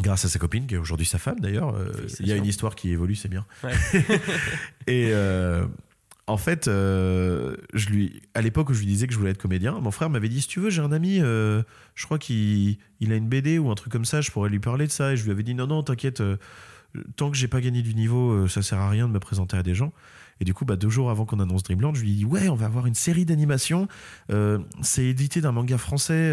[0.00, 2.44] grâce à sa copine qui est aujourd'hui sa femme d'ailleurs euh, il y a une
[2.44, 3.72] histoire qui évolue c'est bien Ouais.
[4.86, 5.12] et
[6.30, 9.42] en fait, euh, je lui, à l'époque où je lui disais que je voulais être
[9.42, 11.62] comédien, mon frère m'avait dit si tu veux, j'ai un ami, euh,
[11.94, 14.60] je crois qu'il il a une BD ou un truc comme ça, je pourrais lui
[14.60, 15.12] parler de ça.
[15.12, 16.36] Et je lui avais dit non, non, t'inquiète, euh,
[17.16, 19.62] tant que j'ai pas gagné du niveau, ça sert à rien de me présenter à
[19.62, 19.92] des gens.
[20.42, 22.54] Et du coup, bah, deux jours avant qu'on annonce Dreamland, je lui dis ouais, on
[22.54, 23.88] va avoir une série d'animation.
[24.82, 26.32] C'est édité d'un manga français,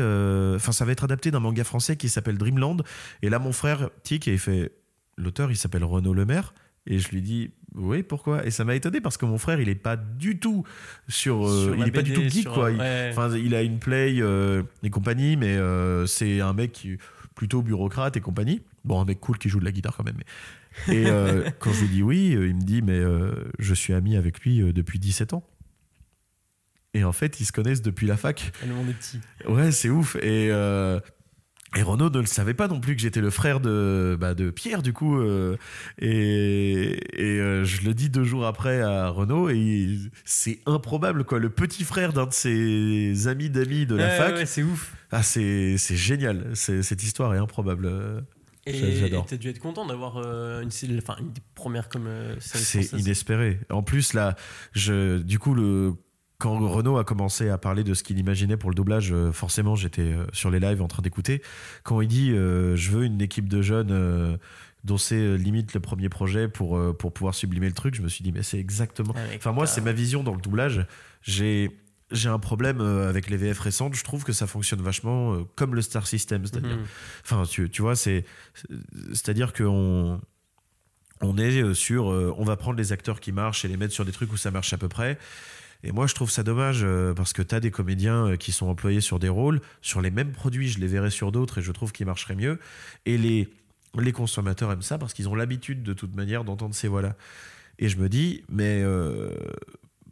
[0.55, 2.83] enfin, ça va être adapté d'un manga français qui s'appelle Dreamland.
[3.21, 4.71] Et là, mon frère tic il fait
[5.17, 6.53] l'auteur, il s'appelle Renaud Lemaire.
[6.87, 8.45] Et je lui dis oui, pourquoi?
[8.45, 10.63] Et ça m'a étonné parce que mon frère, il est pas du tout
[11.07, 12.71] sur, euh, Sur il est pas du tout geek sur- quoi.
[12.71, 13.13] Il- ouais.
[13.43, 16.97] Il a une play euh, et compagnie, mais euh, c'est un mec qui
[17.35, 18.61] plutôt bureaucrate et compagnie.
[18.85, 20.17] Bon, un mec cool qui joue de la guitare quand même.
[20.17, 21.05] mais- Et
[21.59, 23.01] quand je lui dis oui, il me dit mais
[23.59, 25.43] je suis ami avec lui depuis 17 ans.
[26.93, 28.51] Et en fait, ils se connaissent depuis la fac.
[28.65, 29.19] Le monde est petit.
[29.47, 30.15] Ouais, c'est ouf.
[30.15, 30.49] Et,
[31.75, 34.49] et Renaud ne le savait pas non plus que j'étais le frère de, bah, de
[34.51, 35.19] Pierre, du coup.
[35.19, 35.57] euh,
[35.99, 41.39] et et euh, je le dis deux jours après à Renaud, et c'est improbable, quoi.
[41.39, 44.35] Le petit frère d'un de ses amis d'amis de la Ouais, fac.
[44.35, 44.95] ouais, c'est ouf.
[45.11, 46.51] Ah, c'est c'est génial.
[46.53, 47.89] C'est- Cette histoire est improbable.
[48.65, 49.25] Et J'adore.
[49.25, 51.15] t'as dû être content d'avoir euh, une, enfin,
[51.55, 52.09] premières comme
[52.39, 53.59] C'est inespéré.
[53.69, 54.35] En plus, là,
[54.73, 55.93] je, du coup, le,
[56.39, 59.75] quand Renaud a commencé à parler de ce qu'il imaginait pour le doublage, euh, forcément,
[59.75, 61.41] j'étais euh, sur les lives en train d'écouter.
[61.83, 64.37] Quand il dit euh, Je veux une équipe de jeunes euh,
[64.83, 68.07] dont c'est limite le premier projet pour, euh, pour pouvoir sublimer le truc, je me
[68.07, 69.13] suis dit Mais c'est exactement.
[69.13, 70.85] Mec, Enfin, moi, c'est ma vision dans le doublage.
[71.21, 71.71] J'ai.
[72.09, 73.93] J'ai un problème avec les VF récentes.
[73.93, 76.85] Je trouve que ça fonctionne vachement comme le Star System, c'est-à-dire Mhm.
[77.25, 78.23] Enfin, tu, tu vois, c'est,
[79.09, 80.21] c'est-à-dire qu'on
[81.19, 84.13] on est sur, on va prendre les acteurs qui marchent et les mettre sur des
[84.13, 85.17] trucs où ça marche à peu près.
[85.83, 88.51] Et moi, je trouve ça dommage euh, parce que tu as des comédiens euh, qui
[88.51, 91.61] sont employés sur des rôles, sur les mêmes produits, je les verrais sur d'autres et
[91.61, 92.59] je trouve qu'ils marcheraient mieux.
[93.05, 93.47] Et les,
[93.99, 97.15] les consommateurs aiment ça parce qu'ils ont l'habitude de toute manière d'entendre ces voix-là.
[97.79, 99.29] Et je me dis, mais euh,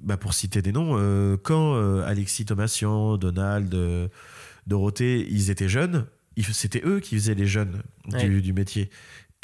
[0.01, 3.75] bah pour citer des noms, euh, quand euh, Alexis Thomasian, Donald,
[4.67, 6.05] Dorothée, ils étaient jeunes,
[6.51, 8.89] c'était eux qui faisaient les jeunes du métier.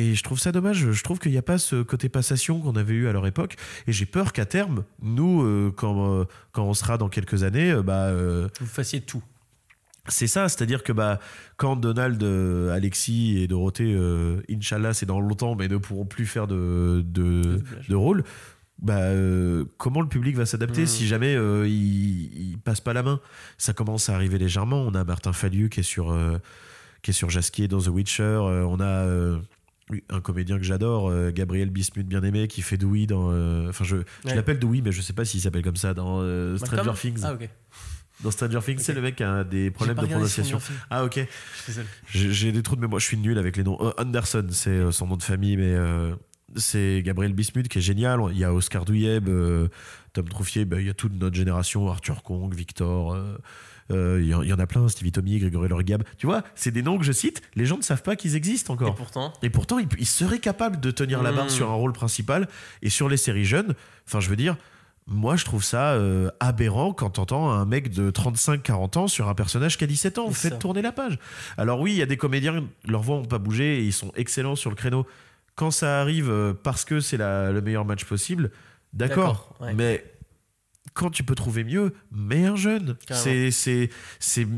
[0.01, 0.91] Et je trouve ça dommage.
[0.91, 3.55] Je trouve qu'il n'y a pas ce côté passation qu'on avait eu à leur époque.
[3.85, 7.71] Et j'ai peur qu'à terme, nous, euh, quand, euh, quand on sera dans quelques années,
[7.71, 8.11] euh, bah,
[8.59, 9.21] Vous fassiez tout.
[10.07, 10.49] c'est ça.
[10.49, 11.19] C'est-à-dire que bah,
[11.57, 12.21] quand Donald,
[12.71, 13.95] Alexis et Dorothée,
[14.49, 18.23] Inch'Allah, c'est dans longtemps, mais ne pourront plus faire de, de, de rôle,
[18.79, 20.87] bah, euh, comment le public va s'adapter Mm.
[20.87, 23.19] si jamais euh, il, il passe pas la main?
[23.59, 24.81] Ça commence à arriver légèrement.
[24.81, 26.39] On a Martin Fallu qui est sur, euh,
[27.03, 28.39] qui est sur Jasquier dans The Witcher.
[28.41, 29.05] On a
[30.09, 33.29] un comédien que j'adore, euh, Gabriel Bismuth, bien aimé, qui fait Dewey dans.
[33.31, 34.35] euh, Enfin, je, je Ouais.
[34.35, 37.21] l'appelle Dewey, mais je sais pas s'il s'appelle comme ça dans euh, Stranger Malcolm Things.
[37.23, 37.49] Ah, ok.
[38.23, 40.59] Dans Stranger Things, c'est le mec qui a des problèmes de prononciation.
[40.59, 40.79] Stranger.
[40.89, 41.25] Ah, ok.
[42.13, 42.99] J'ai des trous de mémoire.
[42.99, 43.79] Je suis nul avec les noms.
[43.97, 46.13] Anderson, c'est son nom de famille, mais euh,
[46.55, 48.19] c'est Gabriel Bismuth qui est génial.
[48.31, 49.67] Il y a Oscar Douyeb, euh,
[50.13, 53.13] Tom Trouffier, bah, il y a toute notre génération, Arthur Kong, Victor.
[53.13, 53.37] euh,
[53.91, 56.03] euh, Il y, en- il y en a plein, Stevie Tommy, Grégory Lorgab.
[56.17, 57.41] Tu vois, c'est des noms que je cite.
[57.55, 58.95] Les gens ne savent pas qu'ils existent Et encore.
[58.95, 61.49] pourtant, Et pourtant, ils, ils seraient capables de tenir la barre Mm.
[61.49, 62.47] sur un rôle principal.
[62.81, 63.73] Et sur les séries jeunes,
[64.07, 64.55] enfin, je veux dire,
[65.07, 69.33] moi, je trouve ça euh, aberrant quand t'entends un mec de 35-40 ans sur un
[69.35, 70.29] personnage qui a 17 ans.
[70.31, 71.17] Faites tourner la page.
[71.57, 74.11] Alors oui, il y a des comédiens, leurs voix n'ont pas bougé et ils sont
[74.15, 75.05] excellents sur le créneau.
[75.61, 78.49] Quand ça arrive euh, parce que c'est le meilleur match possible,
[78.93, 79.55] d'accord.
[79.59, 79.75] Ouais.
[79.75, 80.03] Mais
[80.95, 82.97] quand tu peux trouver mieux, mets un jeune.
[83.11, 83.51] C'est-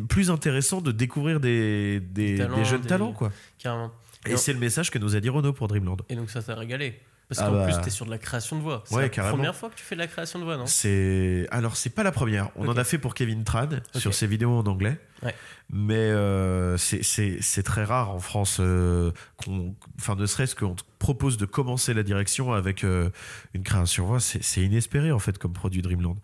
[0.08, 3.34] plus intéressant de découvrir des, des, Des talents, des jeunes des- talents, quoi.
[3.58, 3.92] carrément.
[4.26, 5.98] Et c'est le message que nous a dit Renaud pour Dreamland.
[6.08, 7.02] Et donc ça t'a régalé.
[7.30, 7.66] Parce Ah qu'en bah.
[7.66, 8.84] plus, t'es sur de la création de voix.
[8.86, 9.38] C'est Ouais, la carrément.
[9.38, 10.66] première fois que tu fais de la création de voix, non?
[10.66, 12.50] C'est alors c'est pas la première.
[12.56, 15.00] On en a fait pour Kevin Tran sur ses vidéos en anglais.
[15.24, 15.34] Ouais.
[15.70, 21.38] Mais euh, c'est- très rare en France euh, qu'on, enfin ne serait-ce qu'on te propose
[21.38, 23.10] de commencer la direction avec euh,
[23.54, 24.20] une création voix.
[24.20, 26.18] C'est inespéré en fait comme produit Dreamland.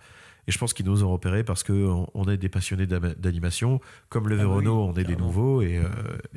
[0.47, 3.79] Et je pense qu'ils nous ont repéré parce que on, est des passionnés d'animation,
[4.09, 5.81] comme le Ah bah oui, Vérono, on est des nouveaux et,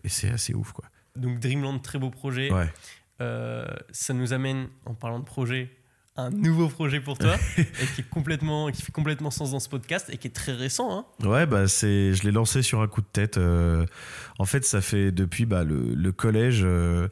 [0.04, 0.84] et c'est assez ouf quoi.
[1.16, 2.50] Donc Dreamland, très beau projet.
[2.52, 2.70] Ouais.
[3.22, 5.70] Euh, ça nous amène, en parlant de projet,
[6.16, 7.64] un nouveau projet pour toi et
[7.94, 10.90] qui est complètement, qui fait complètement sens dans ce podcast et qui est très récent.
[11.22, 11.26] Hein.
[11.26, 13.38] Ouais, bah c'est, je l'ai lancé sur un coup de tête.
[13.38, 13.86] euh,
[14.38, 17.08] en fait, ça fait depuis bah, le, le collège, euh,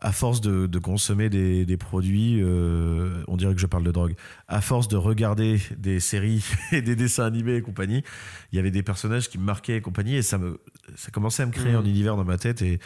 [0.00, 3.90] à force de, de consommer des, des produits, euh, on dirait que je parle de
[3.90, 4.14] drogue,
[4.46, 8.04] à force de regarder des séries et des dessins animés et compagnie,
[8.52, 10.60] il y avait des personnages qui me marquaient et compagnie, et ça, me,
[10.94, 11.80] ça commençait à me créer Mhm.
[11.80, 12.62] un univers dans ma tête.
[12.62, 12.78] Et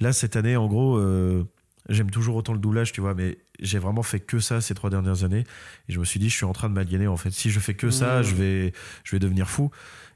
[0.00, 1.44] là, cette année, en gros, euh,
[1.88, 4.90] j'aime toujours autant le doublage, tu vois, mais j'ai vraiment fait que ça ces trois
[4.90, 5.44] dernières années.
[5.88, 7.30] Et je me suis dit, je suis en train de m'aliéner, en fait.
[7.30, 8.22] Si je fais que ça, Mhm.
[8.24, 8.72] je vais,
[9.04, 9.70] je vais devenir fou.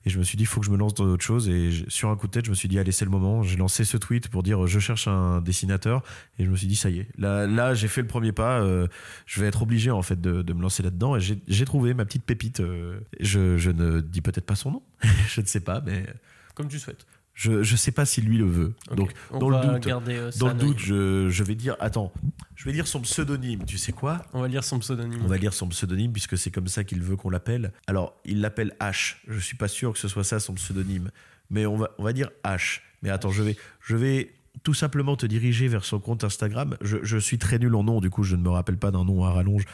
[0.04, 1.48] Et je me suis dit, il faut que je me lance dans autre chose.
[1.48, 3.42] Et sur un coup de tête, je me suis dit, allez, c'est le moment.
[3.42, 6.04] J'ai lancé ce tweet pour dire, je cherche un dessinateur.
[6.38, 7.08] Et je me suis dit, ça y est.
[7.18, 8.60] Là, là j'ai fait le premier pas.
[8.60, 8.86] euh,
[9.26, 11.16] je vais être obligé, en fait, de, de me lancer là-dedans.
[11.16, 12.60] Et j'ai j'ai trouvé ma petite pépite.
[12.60, 14.82] euh, je, je ne dis peut-être pas son nom.
[15.28, 16.06] je ne sais pas, mais
[16.54, 17.04] Comme tu souhaites.
[17.36, 18.74] Je ne sais pas si lui le veut.
[18.96, 22.10] Donc, on dans le doute, euh, dans le doute, je, je vais dire, attends,
[22.54, 23.64] je vais dire son pseudonyme.
[23.66, 24.24] Tu sais quoi?
[24.32, 25.20] On va lire son pseudonyme.
[25.22, 27.72] on va lire son pseudonyme puisque c'est comme ça qu'il veut qu'on l'appelle.
[27.86, 29.16] Alors, il l'appelle H.
[29.28, 31.10] Je suis pas sûr que ce soit ça son pseudonyme,
[31.50, 32.80] mais on va, on va dire H.
[33.02, 34.32] Mais attends, je vais, je vais
[34.62, 36.78] tout simplement te diriger vers son compte Instagram.
[36.80, 39.04] Je, je suis très nul en nom, du coup, je ne me rappelle pas d'un
[39.04, 39.64] nom à rallonge.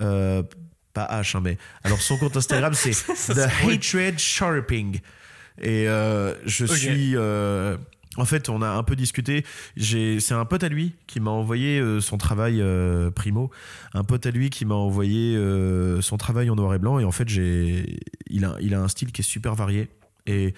[0.00, 0.44] Euh,
[0.92, 3.48] pas H, hein, mais alors son compte Instagram c'est The.
[3.66, 5.00] Hatred Sharping.
[5.60, 7.16] Et euh, je suis.
[7.16, 7.76] euh,
[8.16, 9.44] en fait, on a un peu discuté.
[9.76, 13.50] C'est un pote à lui qui m'a envoyé euh, son travail euh, primo.
[13.94, 16.98] Un pote à lui qui m'a envoyé euh, son travail en noir et blanc.
[16.98, 19.88] Et en fait, il a, il a un style qui est super varié.
[20.26, 20.54] Et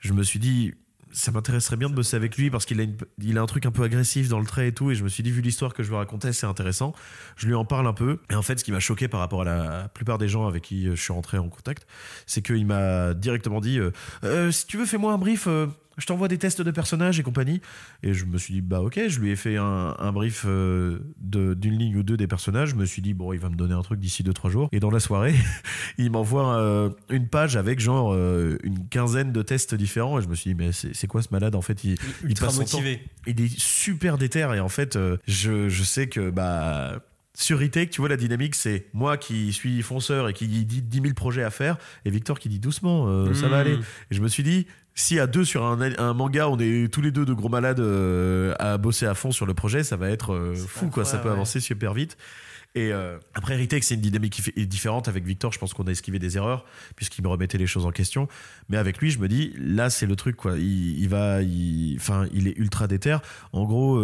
[0.00, 0.74] je me suis dit,
[1.12, 2.84] ça m'intéresserait bien de bosser avec lui parce qu'il a,
[3.18, 4.90] il a un truc un peu agressif dans le trait et tout.
[4.90, 6.94] Et je me suis dit, vu l'histoire que je veux raconter, c'est intéressant.
[7.36, 8.18] Je lui en parle un peu.
[8.30, 10.62] Et en fait, ce qui m'a choqué par rapport à la plupart des gens avec
[10.64, 11.86] qui euh, je suis rentré en contact,
[12.26, 13.92] c'est qu'il m'a directement dit, euh,
[14.24, 15.46] Euh, si tu veux, fais-moi un brief.
[15.98, 17.60] Je t'envoie des tests de personnages et compagnie.
[18.02, 20.98] Et je me suis dit, bah ok, je lui ai fait un, un brief euh,
[21.20, 22.70] d'une ligne ou deux des personnages.
[22.70, 24.68] Je me suis dit, bon, il va me donner un truc d'ici 2-3 jours.
[24.72, 25.34] Et dans la soirée,
[25.98, 30.18] il m'envoie euh, une page avec genre euh, une quinzaine de tests différents.
[30.18, 32.46] Et je me suis dit, mais c'est quoi ce malade En fait, il, il Ultra
[32.46, 33.02] passe son temps- motivé.
[33.26, 34.40] il est super déter.
[34.54, 37.00] Et en fait, je, je sais que bah.
[37.34, 41.00] Sur Retake, tu vois, la dynamique, c'est moi qui suis fonceur et qui dit 10
[41.00, 43.60] 000 projets à faire, et Victor qui dit doucement, euh, ça va Mmh.
[43.60, 43.72] aller.
[44.10, 47.00] Et je me suis dit, si à deux sur un, un manga, on est tous
[47.00, 50.10] les deux de gros malades euh, à bosser à fond sur le projet, ça va
[50.10, 51.04] être euh, fou, quoi.
[51.04, 51.34] Ça peut ouais.
[51.34, 52.16] avancer super vite.
[52.74, 55.06] Et euh, après, Retake, c'est une dynamique qui fait- est différente.
[55.06, 56.64] Avec Victor, je pense qu'on a esquivé des erreurs,
[56.96, 58.28] puisqu'il me remettait les choses en question.
[58.70, 60.56] Mais avec lui, je me dis, là, c'est le truc, quoi.
[60.58, 61.40] Il, il va,
[61.96, 63.18] enfin, il est ultra déter.
[63.52, 64.00] En gros,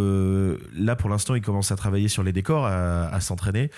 [0.74, 3.70] là, pour l'instant, il commence à travailler sur les décors, à, à s'entraîner.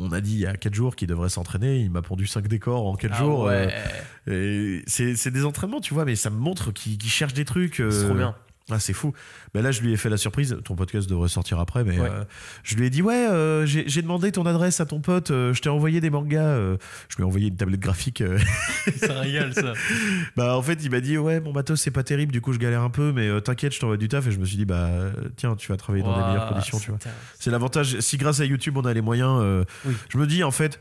[0.00, 1.78] Euh, on a dit il y a 4 jours qu'il devrait s'entraîner.
[1.80, 3.48] Il m'a pondu 5 décors en 4 Ah jours.
[3.48, 3.66] euh,
[4.26, 4.82] ouais.
[4.86, 7.76] c'est des entraînements, tu vois, mais ça me montre qu'il cherche des trucs.
[7.76, 8.34] C'est euh, trop bien.
[8.70, 9.12] Ah, c'est fou.
[9.54, 10.56] Ben là, je lui ai fait la surprise.
[10.64, 12.08] Ton podcast devrait sortir après, mais Ouais.
[12.10, 12.24] euh,
[12.62, 15.52] je lui ai dit Ouais, euh, j'ai j'ai demandé ton adresse à ton pote, euh,
[15.52, 16.56] je t'ai envoyé des mangas.
[17.08, 18.22] je lui ai envoyé une tablette graphique.
[18.96, 19.72] Ça régale, ça.
[20.36, 22.58] bah, en fait, il m'a dit Ouais, mon matos, c'est pas terrible, du coup, je
[22.58, 24.26] galère un peu, mais t'inquiète, je t'envoie du taf.
[24.26, 24.88] Et je me suis dit Bah,
[25.36, 26.98] tiens, tu vas travailler dans des meilleures conditions, tu vois.
[27.02, 27.10] c'est-
[27.40, 27.98] C'est l'avantage.
[28.00, 29.94] Si grâce à YouTube, on a les moyens, Oui.
[30.08, 30.80] je me dis, en fait,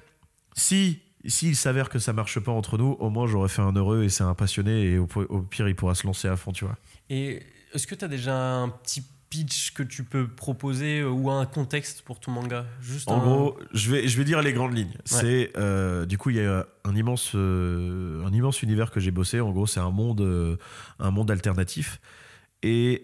[0.55, 0.99] si.
[1.27, 4.09] S'il s'avère que ça marche pas entre nous, au moins j'aurais fait un heureux et
[4.09, 6.75] c'est un passionné et au, au pire il pourra se lancer à fond, tu vois.
[7.11, 7.43] Et
[7.73, 11.45] est-ce que tu as déjà un petit pitch que tu peux proposer euh, ou un
[11.45, 12.65] contexte pour ton manga?
[12.81, 14.97] Juste En un- gros, je vais, je vais dire les grandes lignes.
[15.05, 19.11] C'est euh, du coup il y a un immense, euh, un immense univers que j'ai
[19.11, 19.39] bossé.
[19.39, 20.57] En gros, c'est un monde, euh,
[20.99, 22.01] un monde alternatif.
[22.63, 23.01] Et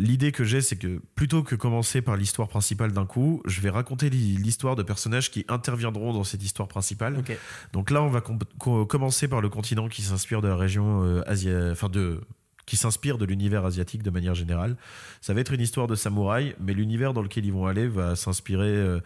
[0.00, 3.70] l'idée que j'ai, c'est que plutôt que commencer par l'histoire principale d'un coup, je vais
[3.70, 7.22] raconter l'hi- l'histoire de personnages qui interviendront dans cette histoire principale.
[7.72, 11.22] Donc là, on va com- co- commencer par le continent qui s'inspire de la région
[11.26, 12.20] asia- enfin de
[12.66, 14.76] qui s'inspire de l'univers asiatique de manière générale.
[15.20, 18.16] Ça va être une histoire de samouraï, mais l'univers dans lequel ils vont aller va
[18.16, 19.00] s'inspirer euh,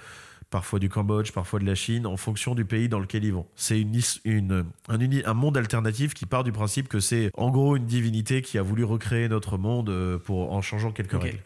[0.49, 3.47] parfois du Cambodge, parfois de la Chine, en fonction du pays dans lequel ils vont.
[3.55, 7.51] C'est une, une- un, uni- un monde alternatif qui part du principe que c'est en
[7.51, 11.39] gros une divinité qui a voulu recréer notre monde euh, pour, en changeant quelques règles.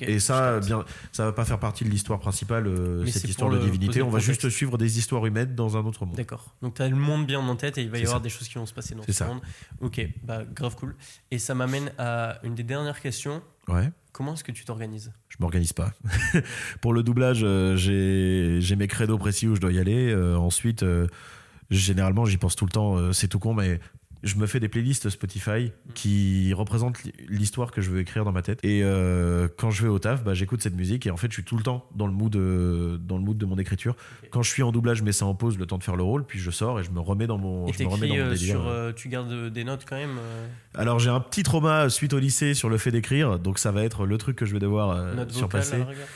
[0.00, 3.50] Et ça, bien, ça va pas faire partie de l'histoire principale, euh, Mais cette histoire
[3.50, 4.02] de divinité.
[4.02, 6.16] On va juste suivre des histoires humaines dans un autre monde.
[6.16, 6.54] D'accord.
[6.62, 8.22] Donc tu as le monde bien en tête et il va y avoir ça.
[8.22, 9.26] des choses qui vont se passer dans C'est ce ça.
[9.26, 9.40] monde.
[9.80, 10.96] Ok, bah grave cool.
[11.30, 13.42] Et ça m'amène à une des dernières questions.
[13.68, 13.90] Ouais.
[14.12, 15.12] Comment est-ce que tu t'organises?
[15.28, 15.92] Je m'organise pas.
[16.80, 20.10] Pour le doublage, euh, j'ai mes créneaux précis où je dois y aller.
[20.10, 21.06] Euh, ensuite, euh,
[21.70, 23.12] généralement, j'y pense tout le temps.
[23.12, 23.78] c'est tout con, mais
[24.22, 26.98] je me fais des playlists Spotify qui représentent
[27.28, 28.58] l'histoire que je veux écrire dans ma tête.
[28.62, 31.34] Et euh, quand je vais au taf, bah, j'écoute cette musique et en fait, je
[31.34, 33.96] suis tout le temps dans le mood, euh, dans le mood de mon écriture.
[34.30, 36.02] Quand je suis en doublage, je mets ça en pause le temps de faire le
[36.02, 38.14] rôle, puis je sors et je me remets dans mon, Et je me remets dans
[38.14, 38.56] t'écris mon euh, délire.
[38.56, 38.68] sur.
[38.68, 40.18] euh, tu gardes des notes quand même
[40.74, 43.82] Alors j'ai un petit trauma suite au lycée sur le fait d'écrire, donc ça va
[43.84, 45.76] être le truc que je vais devoir surpasser.
[45.76, 46.06] rigueur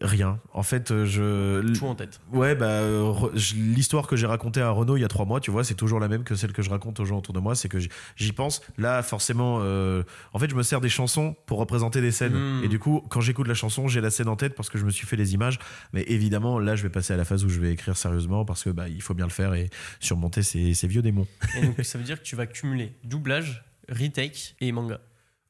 [0.00, 0.38] Rien.
[0.52, 1.72] En fait, euh, je.
[1.72, 2.20] Tout en tête.
[2.32, 3.12] Ouais, bah, euh,
[3.56, 5.98] l'histoire que j'ai racontée à Renault il y a trois mois, tu vois, c'est toujours
[5.98, 7.54] la même que celle que je raconte aux gens autour de moi.
[7.54, 8.60] C'est que j'y- pense.
[8.76, 12.34] Là, forcément, euh, en fait, je me sers des chansons pour représenter des scènes.
[12.60, 12.64] Mm.
[12.64, 14.84] Et du coup, quand j'écoute la chanson, j'ai la scène en tête parce que je
[14.84, 15.58] me suis fait les images.
[15.92, 18.62] Mais évidemment, là, je vais passer à la phase où je vais écrire sérieusement parce
[18.62, 21.26] que bah, il faut bien le faire et surmonter ces, ces vieux démons.
[21.56, 25.00] Et donc ça veut dire que tu vas cumuler doublage, retake et manga.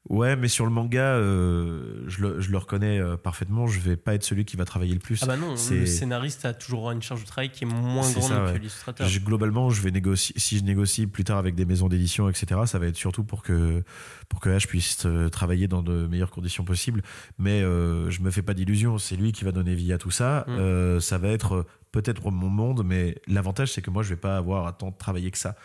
[0.09, 3.67] Ouais, mais sur le manga, euh, je, le, je le reconnais euh, parfaitement.
[3.67, 5.19] Je vais pas être celui qui va travailler le plus.
[5.21, 8.23] Ah bah non, le scénariste a toujours une charge de travail qui est moins grande
[8.23, 8.53] ça, que ouais.
[8.53, 9.07] l'illustrateur.
[9.23, 10.33] Globalement, je vais négocier.
[10.37, 13.43] Si je négocie plus tard avec des maisons d'édition, etc., ça va être surtout pour
[13.43, 13.83] que
[14.29, 17.03] pour que H puisse euh, travailler dans de meilleures conditions possibles.
[17.37, 18.97] Mais euh, je me fais pas d'illusions.
[18.97, 20.45] C'est lui qui va donner vie à tout ça.
[20.47, 20.51] Mm.
[20.51, 24.37] Euh, ça va être peut-être mon monde, mais l'avantage c'est que moi je vais pas
[24.37, 25.55] avoir à tant travailler que ça.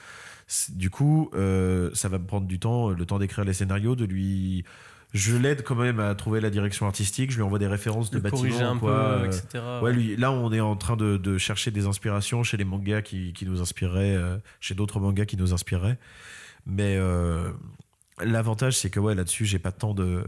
[0.70, 4.05] Du coup, euh, ça va me prendre du temps, le temps d'écrire les scénarios, de
[4.05, 4.64] lui.
[5.14, 7.30] Je l'aide quand même à trouver la direction artistique.
[7.30, 9.64] Je lui envoie des références de le bâtiments, un quoi, peu, euh, etc.
[9.80, 13.03] Ouais, lui, là, on est en train de, de chercher des inspirations chez les mangas
[13.03, 15.99] qui, qui nous inspireraient, euh, chez d'autres mangas qui nous inspireraient.
[16.66, 17.51] Mais euh,
[18.20, 20.24] l'avantage, c'est que ouais, là-dessus, j'ai pas tant de.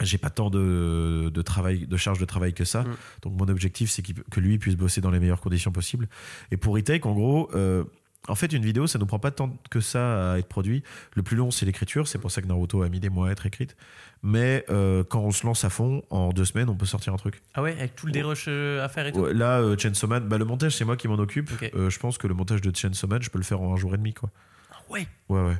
[0.00, 2.84] J'ai pas tant de, de travail, de charge de travail que ça.
[2.84, 2.96] Mm.
[3.22, 6.08] Donc mon objectif, c'est que lui puisse bosser dans les meilleures conditions possibles.
[6.50, 7.84] Et pour Retake, en gros, euh,
[8.28, 10.82] en fait, une vidéo, ça nous prend pas tant que ça à être produit.
[11.14, 12.06] Le plus long, c'est l'écriture.
[12.06, 13.76] C'est pour ça que Naruto a mis des mois à être écrite.
[14.22, 17.16] Mais euh, quand on se lance à fond, en deux semaines, on peut sortir un
[17.16, 17.42] truc.
[17.54, 19.20] Ah ouais, avec tout le dérush euh, à faire et tout.
[19.20, 21.50] Ouais, là, euh, Chainsaw Man, bah, le montage, c'est moi qui m'en occupe.
[21.74, 23.76] Euh, je pense que le montage de Chainsaw Man, je peux le faire en un
[23.76, 24.12] jour et demi.
[24.12, 24.30] Quoi.
[24.70, 25.08] Ah ouais.
[25.30, 25.56] Ouais, ouais.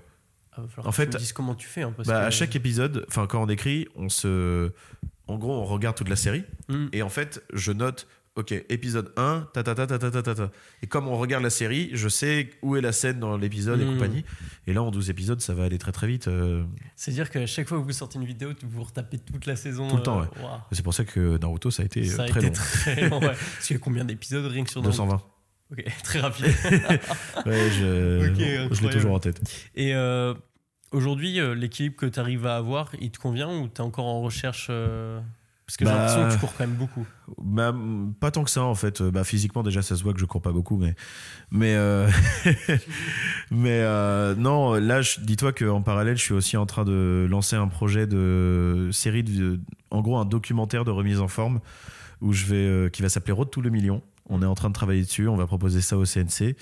[0.52, 1.82] Ah, va En fait, tu me dises comment tu fais.
[1.82, 4.70] hein, parce Bah, que- À chaque épisode, enfin, quand on écrit, on se.
[5.26, 6.44] En gros, on regarde toute la série.
[6.68, 6.88] Hmm.
[6.92, 8.06] Et en fait, je note,
[8.40, 10.50] ok, épisode 1, ta ta ta ta ta ta ta.
[10.82, 13.84] Et comme on regarde la série, je sais où est la scène dans l'épisode et
[13.84, 13.94] hmm.
[13.94, 14.24] compagnie.
[14.66, 16.28] Et là, en 12 épisodes, ça va aller très très vite.
[16.28, 16.64] Euh.
[16.96, 19.88] C'est-à-dire qu'à chaque fois que vous sortez une vidéo, vous retapez toute la saison.
[19.88, 20.04] Tout le euh...
[20.04, 20.28] temps, ouais.
[20.72, 22.54] C'est pour ça que Naruto, ça a été euh, ça a très été long.
[22.54, 23.26] Très long, ouais.
[23.54, 25.04] Parce qu'il y a combien d'épisodes rien que sur Naruto?
[25.04, 25.22] 220.
[25.72, 26.46] Ok, très rapide.
[27.46, 29.40] ouais, je, okay, l'ai toujours en tête.
[29.76, 30.34] Et euh,
[30.90, 34.20] aujourd'hui, l'équilibre que tu arrives à avoir, il te convient ou tu es encore en
[34.20, 34.70] recherche
[35.70, 37.06] parce que j'ai Bah, l'impression que tu cours quand même beaucoup.
[37.40, 37.72] Bah,
[38.18, 39.00] pas tant que ça en fait.
[39.00, 40.96] Euh, Bah, physiquement déjà ça se voit que je cours pas beaucoup, mais
[41.52, 42.08] mais euh,
[43.50, 44.74] mais euh, non.
[44.74, 48.88] Là, je- dis-toi qu'en parallèle, je suis aussi en train de lancer un projet de
[48.92, 49.60] série de,
[49.90, 51.60] en gros un documentaire de remise en forme
[52.20, 54.02] où je vais qui va s'appeler Road to le million.
[54.28, 55.28] On est en train de travailler dessus.
[55.28, 56.56] On va proposer ça au CNC.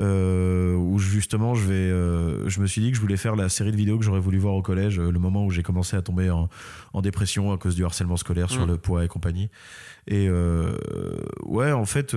[0.00, 3.48] Euh, où justement je vais euh, je me suis dit que je voulais faire la
[3.48, 5.96] série de vidéos que j'aurais voulu voir au collège euh, le moment où j'ai commencé
[5.96, 6.48] à tomber en,
[6.92, 8.70] en dépression à cause du harcèlement scolaire sur Mm.
[8.70, 9.50] le poids et compagnie
[10.08, 10.28] et
[11.44, 12.16] ouais en fait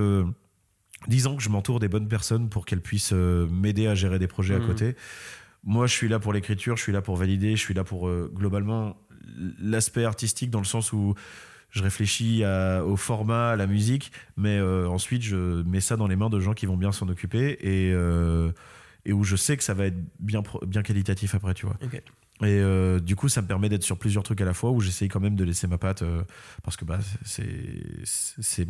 [1.07, 4.27] disons que je m'entoure des bonnes personnes pour qu'elles puissent euh, m'aider à gérer des
[4.27, 4.65] projets à Mm.
[4.67, 4.95] côté
[5.63, 8.07] moi je suis là pour l'écriture je suis là pour valider je suis là pour
[8.07, 8.97] euh, globalement
[9.59, 11.13] l'aspect artistique dans le sens où
[11.77, 16.07] je réfléchis à- au format, à la musique, mais euh, ensuite je mets ça dans
[16.07, 18.51] les mains de gens qui vont bien s'en occuper et, euh,
[19.05, 20.41] et où je sais que ça va être bien,
[20.83, 21.77] qualitatif après, tu vois.
[22.41, 24.79] Et euh, du coup, ça me permet d'être sur plusieurs trucs à la fois où
[24.81, 26.21] j'essaye quand même de laisser ma patte euh,
[26.63, 28.67] parce que bah, c'est,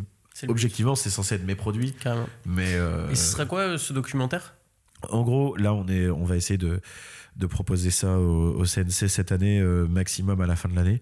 [0.47, 2.29] objectivement, c'est censé être mes produits, carrément.
[2.45, 4.55] mais euh, Et ce serait quoi euh, ce documentaire?
[5.09, 6.79] En gros, là, on, est, on va essayer de,
[7.35, 10.99] de proposer ça au, au CNC cette année, euh, maximum à la fin de l'année.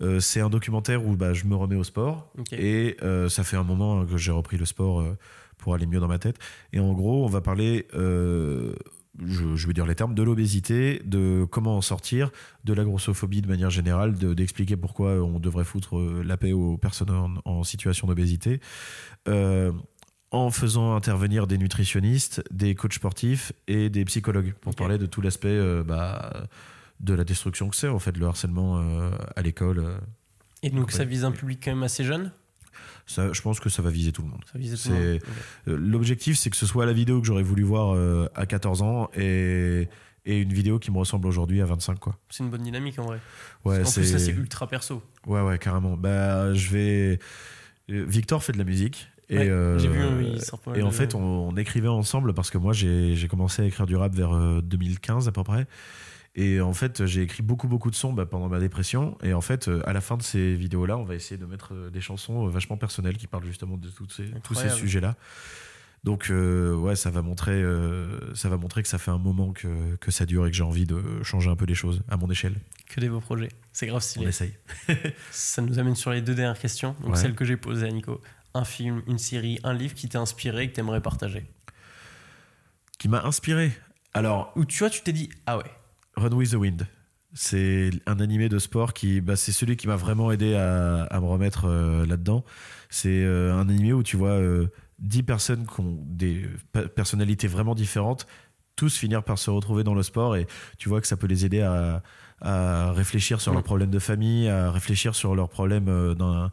[0.00, 2.32] Euh, c'est un documentaire où bah, je me remets au sport.
[2.52, 5.04] Et euh, ça fait un moment que j'ai repris le sport
[5.56, 6.36] pour aller mieux dans ma tête.
[6.72, 7.86] Et en gros, on va parler
[9.26, 12.30] je, je vais dire les termes, de l'obésité, de comment en sortir,
[12.64, 16.76] de la grossophobie de manière générale, de- d'expliquer pourquoi on devrait foutre la paix aux
[16.76, 18.60] personnes en, en situation d'obésité,
[20.30, 25.20] en faisant intervenir des nutritionnistes, des coachs sportifs et des psychologues pour parler de tout
[25.22, 26.46] l'aspect euh, bah,
[27.00, 29.78] de la destruction que c'est, en fait, le harcèlement euh, à l'école.
[29.78, 29.98] euh.
[30.62, 32.32] Et donc ça vise un public quand même assez jeune?
[33.06, 34.42] Ça, je pense que ça va viser tout le monde.
[34.52, 35.28] Ça vise tout le C'est- monde Ok.
[35.68, 37.96] Euh, L'objectif, c'est que ce soit la vidéo que j'aurais voulu voir
[38.34, 39.88] à 14 ans et,
[40.26, 42.18] et une vidéo qui me ressemble aujourd'hui à 25, quoi.
[42.28, 43.18] C'est une bonne dynamique en vrai.
[43.64, 45.02] Ouais, en plus, ça c'est ultra perso.
[45.26, 45.96] ouais, ouais, carrément.
[45.96, 47.18] Bah, je vais.
[47.88, 50.38] Victor fait de la musique et, Ouais, euh, vu, oui,
[50.74, 53.96] et en fait, on, on écrivait ensemble parce que moi, j'ai commencé à écrire du
[53.96, 55.66] rap vers euh, 2015 à peu près.
[56.34, 59.18] Et en fait, j'ai écrit beaucoup, beaucoup de sons bah, pendant ma dépression.
[59.24, 61.74] Et en fait, euh, à la fin de ces vidéos-là, on va essayer de mettre
[61.74, 65.16] euh, des chansons euh, vachement personnelles qui parlent justement de toutes ces, tous ces sujets-là.
[66.04, 69.52] Donc, euh, ouais, ça va, montrer, euh, ça va montrer que ça fait un moment
[69.52, 72.16] que, que ça dure et que j'ai envie de changer un peu les choses à
[72.16, 72.54] mon échelle.
[72.88, 73.48] Que des beaux projets.
[73.72, 74.28] C'est grave On stylé.
[74.28, 74.52] essaye.
[75.32, 76.94] Ça nous amène sur les deux dernières questions.
[77.00, 77.16] Donc Ouais.
[77.16, 78.20] celle que j'ai posée à Nico.
[78.54, 81.46] Un film, une série, un livre qui t'a inspiré et que t'aimerais partager.
[82.98, 83.72] Qui m'a inspiré.
[84.14, 85.64] Alors, Ou tu vois, tu t'es dit, ah ouais,
[86.16, 86.86] Run with the Wind.
[87.34, 91.20] C'est un animé de sport qui, bah, c'est celui qui m'a vraiment aidé à, à
[91.20, 92.44] me remettre euh, là-dedans.
[92.88, 94.68] C'est euh, un animé où tu vois euh,
[95.00, 96.48] 10 personnes qui ont des
[96.96, 98.26] personnalités vraiment différentes,
[98.76, 100.46] tous finir par se retrouver dans le sport et
[100.78, 102.02] tu vois que ça peut les aider à,
[102.40, 103.56] à réfléchir sur Mm.
[103.56, 106.50] leurs problèmes de famille, à réfléchir sur leurs problèmes euh, d'un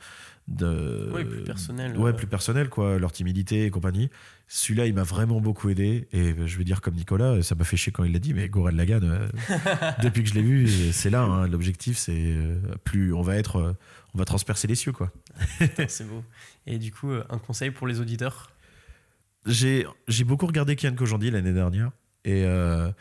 [0.47, 2.13] de Ouais, plus personnel, ouais euh.
[2.13, 4.11] plus personnel quoi leur timidité et compagnie
[4.47, 7.77] celui-là il m'a vraiment beaucoup aidé et je vais dire comme Nicolas ça m'a fait
[7.77, 9.27] chier quand il l'a dit mais Goran Lagan euh,
[10.03, 13.75] depuis que je l'ai vu c'est là hein, l'objectif c'est euh, plus on va être
[14.13, 15.11] on va transpercer les cieux quoi
[15.87, 16.23] c'est beau.
[16.67, 18.51] Et du coup, un conseil pour les auditeurs?
[19.45, 21.91] J'ai j'ai beaucoup regardé Kian Kojandi l'année dernière
[22.23, 22.91] et euh,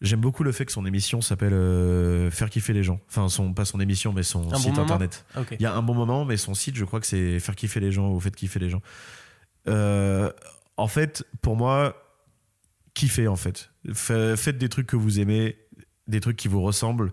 [0.00, 3.54] j'aime beaucoup le fait que son émission s'appelle euh, faire kiffer les gens enfin son
[3.54, 5.24] pas son émission mais son Un site internet.
[5.58, 7.80] Il y a un bon moment, mais son site, je crois que c'est faire kiffer
[7.80, 8.82] les gens ou faites kiffer les gens.
[9.68, 10.30] Euh,
[10.76, 11.96] en fait, pour moi,
[12.94, 13.70] kiffez en fait.
[13.92, 15.56] Fa- Faites des trucs que vous aimez,
[16.06, 17.12] des trucs qui vous ressemblent.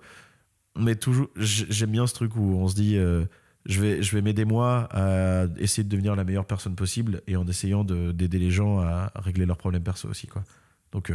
[0.77, 3.25] Mais toujours, j'aime bien ce truc où on se dit, euh,
[3.65, 7.35] je vais, je vais m'aider moi à essayer de devenir la meilleure personne possible et
[7.37, 10.43] en essayant de- d'aider les gens à régler leurs problèmes perso aussi, quoi.
[10.91, 11.11] Donc,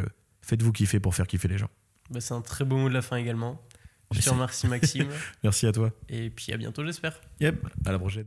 [0.48, 1.70] faites-vous kiffer pour faire kiffer les gens.
[2.10, 3.62] Bah, c'est un très beau mot de la fin également.
[4.12, 5.08] Je te remercie Maxime.
[5.44, 5.92] Merci à toi.
[6.08, 7.20] et puis à bientôt, j'espère.
[7.40, 8.26] Yep, à la prochaine.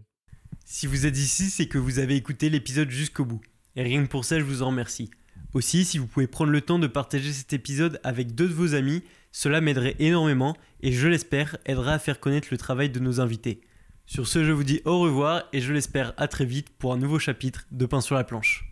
[0.64, 3.42] Si vous êtes ici, c'est que vous avez écouté l'épisode jusqu'au bout.
[3.76, 5.10] Et rien que pour ça, je vous en remercie.
[5.54, 8.76] Aussi, si vous pouvez prendre le temps de partager cet épisode avec deux de vos
[8.76, 13.20] amis, cela m'aiderait énormément et je l'espère aidera à faire connaître le travail de nos
[13.20, 13.62] invités.
[14.06, 16.98] Sur ce, je vous dis au revoir et je l'espère à très vite pour un
[16.98, 18.70] nouveau chapitre de Pain sur la planche.